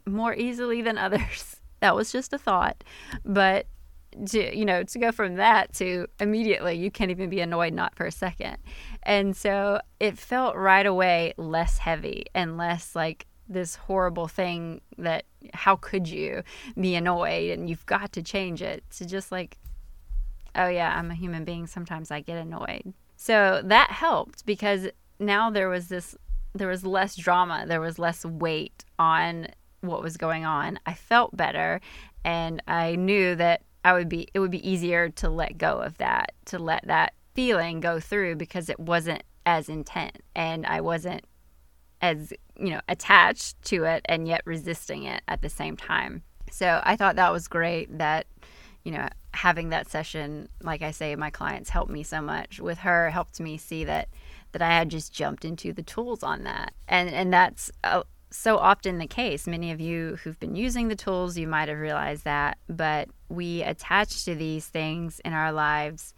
more 0.05 0.33
easily 0.33 0.81
than 0.81 0.97
others. 0.97 1.57
That 1.81 1.95
was 1.95 2.11
just 2.11 2.33
a 2.33 2.37
thought. 2.39 2.83
But 3.25 3.67
to 4.27 4.57
you 4.57 4.65
know 4.65 4.83
to 4.83 4.99
go 4.99 5.11
from 5.11 5.35
that 5.35 5.73
to 5.73 6.07
immediately 6.19 6.75
you 6.75 6.89
can't 6.91 7.11
even 7.11 7.29
be 7.29 7.39
annoyed 7.39 7.73
not 7.73 7.95
for 7.95 8.05
a 8.05 8.11
second. 8.11 8.57
And 9.03 9.35
so 9.35 9.79
it 9.99 10.17
felt 10.17 10.55
right 10.55 10.85
away 10.85 11.33
less 11.37 11.77
heavy 11.77 12.25
and 12.33 12.57
less 12.57 12.95
like 12.95 13.27
this 13.47 13.75
horrible 13.75 14.27
thing 14.27 14.81
that 14.97 15.25
how 15.53 15.75
could 15.75 16.07
you 16.07 16.43
be 16.79 16.95
annoyed? 16.95 17.51
And 17.51 17.69
you've 17.69 17.85
got 17.85 18.11
to 18.13 18.23
change 18.23 18.61
it 18.61 18.83
to 18.97 19.05
just 19.05 19.31
like 19.31 19.57
oh 20.55 20.67
yeah 20.67 20.97
i'm 20.97 21.11
a 21.11 21.15
human 21.15 21.43
being. 21.43 21.67
Sometimes 21.67 22.11
i 22.11 22.21
get 22.21 22.37
annoyed. 22.37 22.93
So 23.15 23.61
that 23.65 23.91
helped 23.91 24.45
because 24.45 24.87
now 25.19 25.49
there 25.49 25.69
was 25.69 25.87
this 25.87 26.15
there 26.53 26.67
was 26.69 26.85
less 26.85 27.15
drama, 27.15 27.65
there 27.67 27.81
was 27.81 27.99
less 27.99 28.25
weight 28.25 28.85
on 28.97 29.47
what 29.81 30.01
was 30.01 30.17
going 30.17 30.45
on. 30.45 30.79
I 30.85 30.93
felt 30.93 31.35
better 31.35 31.81
and 32.23 32.61
I 32.67 32.95
knew 32.95 33.35
that 33.35 33.61
I 33.85 33.93
would 33.93 34.09
be 34.09 34.27
it 34.33 34.39
would 34.39 34.51
be 34.51 34.67
easier 34.67 35.09
to 35.09 35.29
let 35.29 35.59
go 35.59 35.79
of 35.79 35.97
that, 35.99 36.33
to 36.45 36.59
let 36.59 36.85
that 36.87 37.13
feeling 37.35 37.79
go 37.79 37.99
through 37.99 38.35
because 38.35 38.67
it 38.67 38.79
wasn't 38.79 39.23
as 39.45 39.69
intense 39.69 40.17
and 40.35 40.65
I 40.65 40.81
wasn't 40.81 41.23
as, 42.01 42.33
you 42.57 42.71
know, 42.71 42.81
attached 42.89 43.61
to 43.65 43.83
it 43.83 44.01
and 44.05 44.27
yet 44.27 44.41
resisting 44.45 45.03
it 45.03 45.21
at 45.27 45.43
the 45.43 45.49
same 45.49 45.77
time. 45.77 46.23
So 46.49 46.81
I 46.83 46.95
thought 46.95 47.15
that 47.17 47.31
was 47.31 47.47
great 47.47 47.97
that 47.99 48.25
you 48.83 48.91
know, 48.91 49.07
having 49.33 49.69
that 49.69 49.89
session, 49.89 50.47
like 50.61 50.83
I 50.83 50.91
say, 50.91 51.15
my 51.15 51.31
clients 51.31 51.71
helped 51.71 51.91
me 51.91 52.03
so 52.03 52.21
much. 52.21 52.59
With 52.59 52.77
her, 52.79 53.09
helped 53.09 53.39
me 53.39 53.57
see 53.57 53.83
that 53.83 54.09
that 54.51 54.61
I 54.61 54.69
had 54.69 54.89
just 54.89 55.11
jumped 55.11 55.43
into 55.43 55.73
the 55.73 55.81
tools 55.83 56.23
on 56.23 56.43
that, 56.43 56.73
and 56.87 57.09
and 57.09 57.33
that's 57.33 57.71
so 58.35 58.57
often 58.57 58.97
the 58.97 59.07
case. 59.07 59.47
Many 59.47 59.71
of 59.71 59.79
you 59.79 60.17
who've 60.23 60.39
been 60.39 60.55
using 60.55 60.87
the 60.87 60.95
tools, 60.95 61.37
you 61.37 61.47
might 61.47 61.69
have 61.69 61.79
realized 61.79 62.23
that, 62.25 62.57
but 62.67 63.09
we 63.29 63.63
attach 63.63 64.25
to 64.25 64.35
these 64.35 64.67
things 64.67 65.19
in 65.23 65.33
our 65.33 65.51
lives 65.51 66.13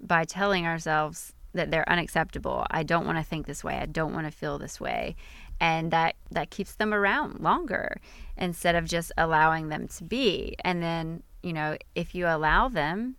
by 0.00 0.24
telling 0.24 0.66
ourselves 0.66 1.32
that 1.54 1.70
they're 1.70 1.88
unacceptable. 1.88 2.66
I 2.70 2.82
don't 2.82 3.06
want 3.06 3.18
to 3.18 3.24
think 3.24 3.46
this 3.46 3.62
way. 3.62 3.78
I 3.78 3.86
don't 3.86 4.14
want 4.14 4.26
to 4.26 4.30
feel 4.30 4.58
this 4.58 4.80
way. 4.80 5.16
And 5.60 5.90
that 5.92 6.16
that 6.30 6.50
keeps 6.50 6.74
them 6.74 6.92
around 6.92 7.40
longer 7.40 8.00
instead 8.36 8.74
of 8.74 8.86
just 8.86 9.12
allowing 9.16 9.68
them 9.68 9.86
to 9.88 10.04
be. 10.04 10.56
And 10.64 10.82
then 10.82 11.22
you 11.42 11.52
know, 11.52 11.76
if 11.94 12.14
you 12.14 12.26
allow 12.26 12.68
them, 12.68 13.16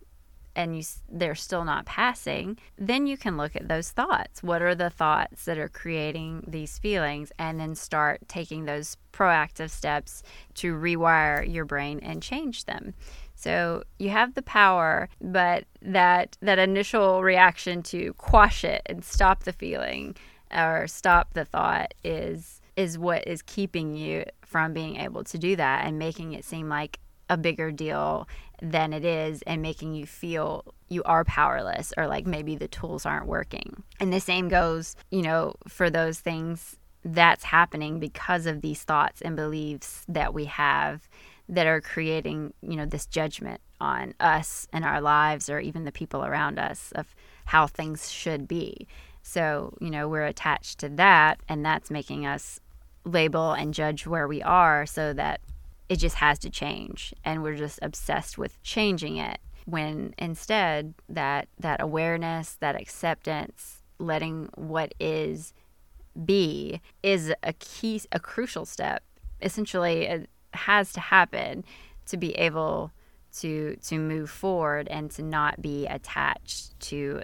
and 0.56 0.76
you 0.76 0.84
they're 1.10 1.34
still 1.34 1.64
not 1.64 1.86
passing, 1.86 2.58
then 2.78 3.06
you 3.06 3.16
can 3.16 3.36
look 3.36 3.56
at 3.56 3.68
those 3.68 3.90
thoughts. 3.90 4.42
What 4.42 4.62
are 4.62 4.74
the 4.74 4.90
thoughts 4.90 5.44
that 5.44 5.58
are 5.58 5.68
creating 5.68 6.44
these 6.46 6.78
feelings 6.78 7.32
and 7.38 7.58
then 7.58 7.74
start 7.74 8.20
taking 8.28 8.64
those 8.64 8.96
proactive 9.12 9.70
steps 9.70 10.22
to 10.54 10.74
rewire 10.74 11.50
your 11.50 11.64
brain 11.64 12.00
and 12.02 12.22
change 12.22 12.64
them. 12.64 12.94
So 13.34 13.84
you 13.98 14.10
have 14.10 14.34
the 14.34 14.42
power, 14.42 15.08
but 15.20 15.64
that 15.82 16.36
that 16.40 16.58
initial 16.58 17.22
reaction 17.22 17.82
to 17.84 18.12
quash 18.14 18.64
it 18.64 18.82
and 18.86 19.04
stop 19.04 19.44
the 19.44 19.52
feeling 19.52 20.16
or 20.54 20.86
stop 20.86 21.34
the 21.34 21.44
thought 21.44 21.94
is 22.04 22.60
is 22.76 22.98
what 22.98 23.26
is 23.26 23.42
keeping 23.42 23.94
you 23.94 24.24
from 24.42 24.72
being 24.72 24.96
able 24.96 25.22
to 25.24 25.38
do 25.38 25.56
that 25.56 25.84
and 25.86 25.98
making 25.98 26.32
it 26.32 26.44
seem 26.44 26.68
like 26.68 26.98
a 27.28 27.36
bigger 27.36 27.70
deal 27.72 28.28
than 28.60 28.92
it 28.92 29.04
is 29.04 29.42
and 29.42 29.62
making 29.62 29.94
you 29.94 30.06
feel 30.06 30.64
you 30.88 31.02
are 31.04 31.24
powerless 31.24 31.92
or 31.96 32.06
like 32.06 32.26
maybe 32.26 32.56
the 32.56 32.68
tools 32.68 33.04
aren't 33.04 33.26
working. 33.26 33.82
And 34.00 34.12
the 34.12 34.20
same 34.20 34.48
goes, 34.48 34.96
you 35.10 35.22
know, 35.22 35.54
for 35.68 35.90
those 35.90 36.20
things 36.20 36.76
that's 37.04 37.44
happening 37.44 37.98
because 37.98 38.46
of 38.46 38.62
these 38.62 38.82
thoughts 38.82 39.20
and 39.20 39.36
beliefs 39.36 40.04
that 40.08 40.32
we 40.32 40.46
have 40.46 41.08
that 41.48 41.66
are 41.66 41.80
creating, 41.80 42.54
you 42.62 42.76
know, 42.76 42.86
this 42.86 43.06
judgment 43.06 43.60
on 43.80 44.14
us 44.18 44.66
and 44.72 44.84
our 44.84 45.00
lives 45.00 45.50
or 45.50 45.60
even 45.60 45.84
the 45.84 45.92
people 45.92 46.24
around 46.24 46.58
us 46.58 46.92
of 46.94 47.14
how 47.46 47.66
things 47.66 48.10
should 48.10 48.48
be. 48.48 48.86
So, 49.22 49.76
you 49.80 49.90
know, 49.90 50.08
we're 50.08 50.24
attached 50.24 50.78
to 50.80 50.88
that 50.90 51.40
and 51.48 51.64
that's 51.64 51.90
making 51.90 52.24
us 52.24 52.60
label 53.04 53.52
and 53.52 53.74
judge 53.74 54.06
where 54.06 54.26
we 54.26 54.42
are 54.42 54.86
so 54.86 55.12
that 55.12 55.40
it 55.88 55.96
just 55.96 56.16
has 56.16 56.38
to 56.40 56.50
change 56.50 57.14
and 57.24 57.42
we're 57.42 57.56
just 57.56 57.78
obsessed 57.82 58.38
with 58.38 58.62
changing 58.62 59.16
it. 59.16 59.38
When 59.66 60.14
instead 60.18 60.94
that 61.08 61.48
that 61.58 61.80
awareness 61.80 62.56
that 62.60 62.78
acceptance 62.78 63.82
letting 63.98 64.50
what 64.56 64.94
is 65.00 65.52
be 66.24 66.80
is 67.02 67.32
a 67.42 67.52
key 67.54 68.00
a 68.12 68.20
crucial 68.20 68.64
step. 68.64 69.02
Essentially 69.40 70.02
it 70.02 70.30
has 70.52 70.92
to 70.92 71.00
happen 71.00 71.64
to 72.06 72.16
be 72.16 72.32
able 72.32 72.92
to 73.38 73.76
to 73.76 73.98
move 73.98 74.30
forward 74.30 74.86
and 74.88 75.10
to 75.12 75.22
not 75.22 75.60
be 75.60 75.86
attached 75.86 76.78
to 76.78 77.22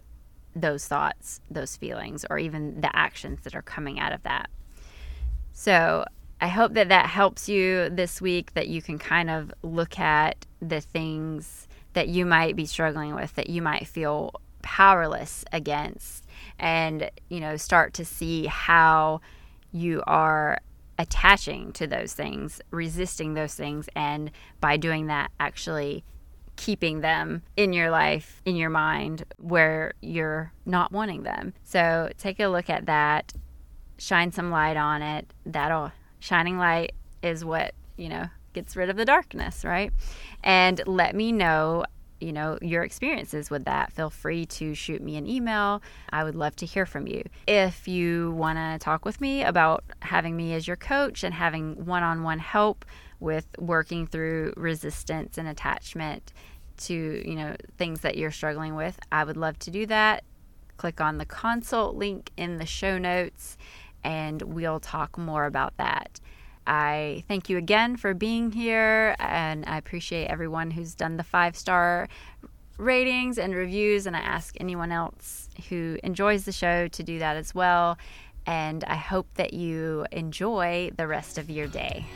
those 0.56 0.86
thoughts 0.86 1.40
those 1.50 1.76
feelings 1.76 2.24
or 2.28 2.38
even 2.38 2.80
the 2.80 2.94
actions 2.96 3.40
that 3.42 3.54
are 3.54 3.62
coming 3.62 4.00
out 4.00 4.12
of 4.12 4.22
that. 4.22 4.50
So 5.52 6.04
I 6.40 6.48
hope 6.48 6.72
that 6.74 6.88
that 6.88 7.06
helps 7.06 7.48
you 7.48 7.90
this 7.90 8.20
week, 8.20 8.54
that 8.54 8.68
you 8.68 8.80
can 8.80 8.98
kind 8.98 9.28
of 9.28 9.52
look 9.62 9.98
at 9.98 10.46
the 10.60 10.80
things 10.80 11.68
that 11.92 12.08
you 12.08 12.24
might 12.24 12.56
be 12.56 12.66
struggling 12.66 13.14
with, 13.14 13.34
that 13.34 13.50
you 13.50 13.60
might 13.60 13.86
feel 13.86 14.32
powerless 14.62 15.44
against, 15.52 16.26
and, 16.58 17.10
you 17.28 17.40
know, 17.40 17.56
start 17.56 17.92
to 17.94 18.04
see 18.04 18.46
how 18.46 19.20
you 19.72 20.02
are 20.06 20.58
attaching 20.98 21.72
to 21.72 21.86
those 21.86 22.12
things, 22.12 22.60
resisting 22.70 23.34
those 23.34 23.54
things, 23.54 23.88
and 23.94 24.30
by 24.60 24.76
doing 24.76 25.08
that, 25.08 25.30
actually 25.40 26.04
keeping 26.56 27.00
them 27.00 27.42
in 27.56 27.72
your 27.72 27.90
life, 27.90 28.42
in 28.44 28.54
your 28.54 28.70
mind, 28.70 29.24
where 29.38 29.92
you're 30.02 30.52
not 30.66 30.92
wanting 30.92 31.22
them. 31.22 31.54
So 31.64 32.10
take 32.18 32.38
a 32.38 32.48
look 32.48 32.68
at 32.68 32.86
that, 32.86 33.32
shine 33.98 34.30
some 34.30 34.50
light 34.50 34.76
on 34.76 35.00
it. 35.02 35.32
That'll 35.46 35.92
shining 36.20 36.58
light 36.58 36.92
is 37.22 37.44
what, 37.44 37.74
you 37.96 38.08
know, 38.08 38.26
gets 38.52 38.76
rid 38.76 38.88
of 38.88 38.96
the 38.96 39.04
darkness, 39.04 39.64
right? 39.64 39.92
And 40.42 40.80
let 40.86 41.14
me 41.14 41.32
know, 41.32 41.84
you 42.20 42.32
know, 42.32 42.58
your 42.60 42.82
experiences 42.82 43.50
with 43.50 43.64
that. 43.64 43.92
Feel 43.92 44.10
free 44.10 44.46
to 44.46 44.74
shoot 44.74 45.02
me 45.02 45.16
an 45.16 45.26
email. 45.26 45.82
I 46.10 46.24
would 46.24 46.34
love 46.34 46.56
to 46.56 46.66
hear 46.66 46.86
from 46.86 47.06
you. 47.06 47.24
If 47.46 47.88
you 47.88 48.32
want 48.32 48.58
to 48.58 48.78
talk 48.82 49.04
with 49.04 49.20
me 49.20 49.42
about 49.42 49.84
having 50.02 50.36
me 50.36 50.54
as 50.54 50.66
your 50.66 50.76
coach 50.76 51.24
and 51.24 51.34
having 51.34 51.84
one 51.86 52.02
on 52.02 52.22
one 52.22 52.38
help 52.38 52.84
with 53.18 53.46
working 53.58 54.06
through 54.06 54.54
resistance 54.56 55.36
and 55.38 55.46
attachment 55.48 56.32
to, 56.78 57.22
you 57.28 57.34
know, 57.34 57.54
things 57.76 58.00
that 58.00 58.16
you're 58.16 58.30
struggling 58.30 58.74
with, 58.74 58.98
I 59.12 59.24
would 59.24 59.36
love 59.36 59.58
to 59.60 59.70
do 59.70 59.86
that. 59.86 60.24
Click 60.78 61.00
on 61.00 61.18
the 61.18 61.26
consult 61.26 61.94
link 61.94 62.30
in 62.38 62.56
the 62.56 62.64
show 62.64 62.96
notes 62.96 63.58
and 64.04 64.42
we'll 64.42 64.80
talk 64.80 65.18
more 65.18 65.46
about 65.46 65.76
that. 65.76 66.20
I 66.66 67.24
thank 67.26 67.48
you 67.48 67.56
again 67.56 67.96
for 67.96 68.14
being 68.14 68.52
here, 68.52 69.16
and 69.18 69.64
I 69.66 69.76
appreciate 69.76 70.26
everyone 70.26 70.70
who's 70.70 70.94
done 70.94 71.16
the 71.16 71.24
five 71.24 71.56
star 71.56 72.08
ratings 72.78 73.38
and 73.38 73.54
reviews. 73.54 74.06
And 74.06 74.16
I 74.16 74.20
ask 74.20 74.56
anyone 74.60 74.92
else 74.92 75.48
who 75.68 75.98
enjoys 76.02 76.44
the 76.44 76.52
show 76.52 76.88
to 76.88 77.02
do 77.02 77.18
that 77.18 77.36
as 77.36 77.54
well. 77.54 77.98
And 78.46 78.84
I 78.84 78.96
hope 78.96 79.26
that 79.34 79.52
you 79.52 80.06
enjoy 80.12 80.90
the 80.96 81.06
rest 81.06 81.38
of 81.38 81.50
your 81.50 81.66
day. 81.66 82.06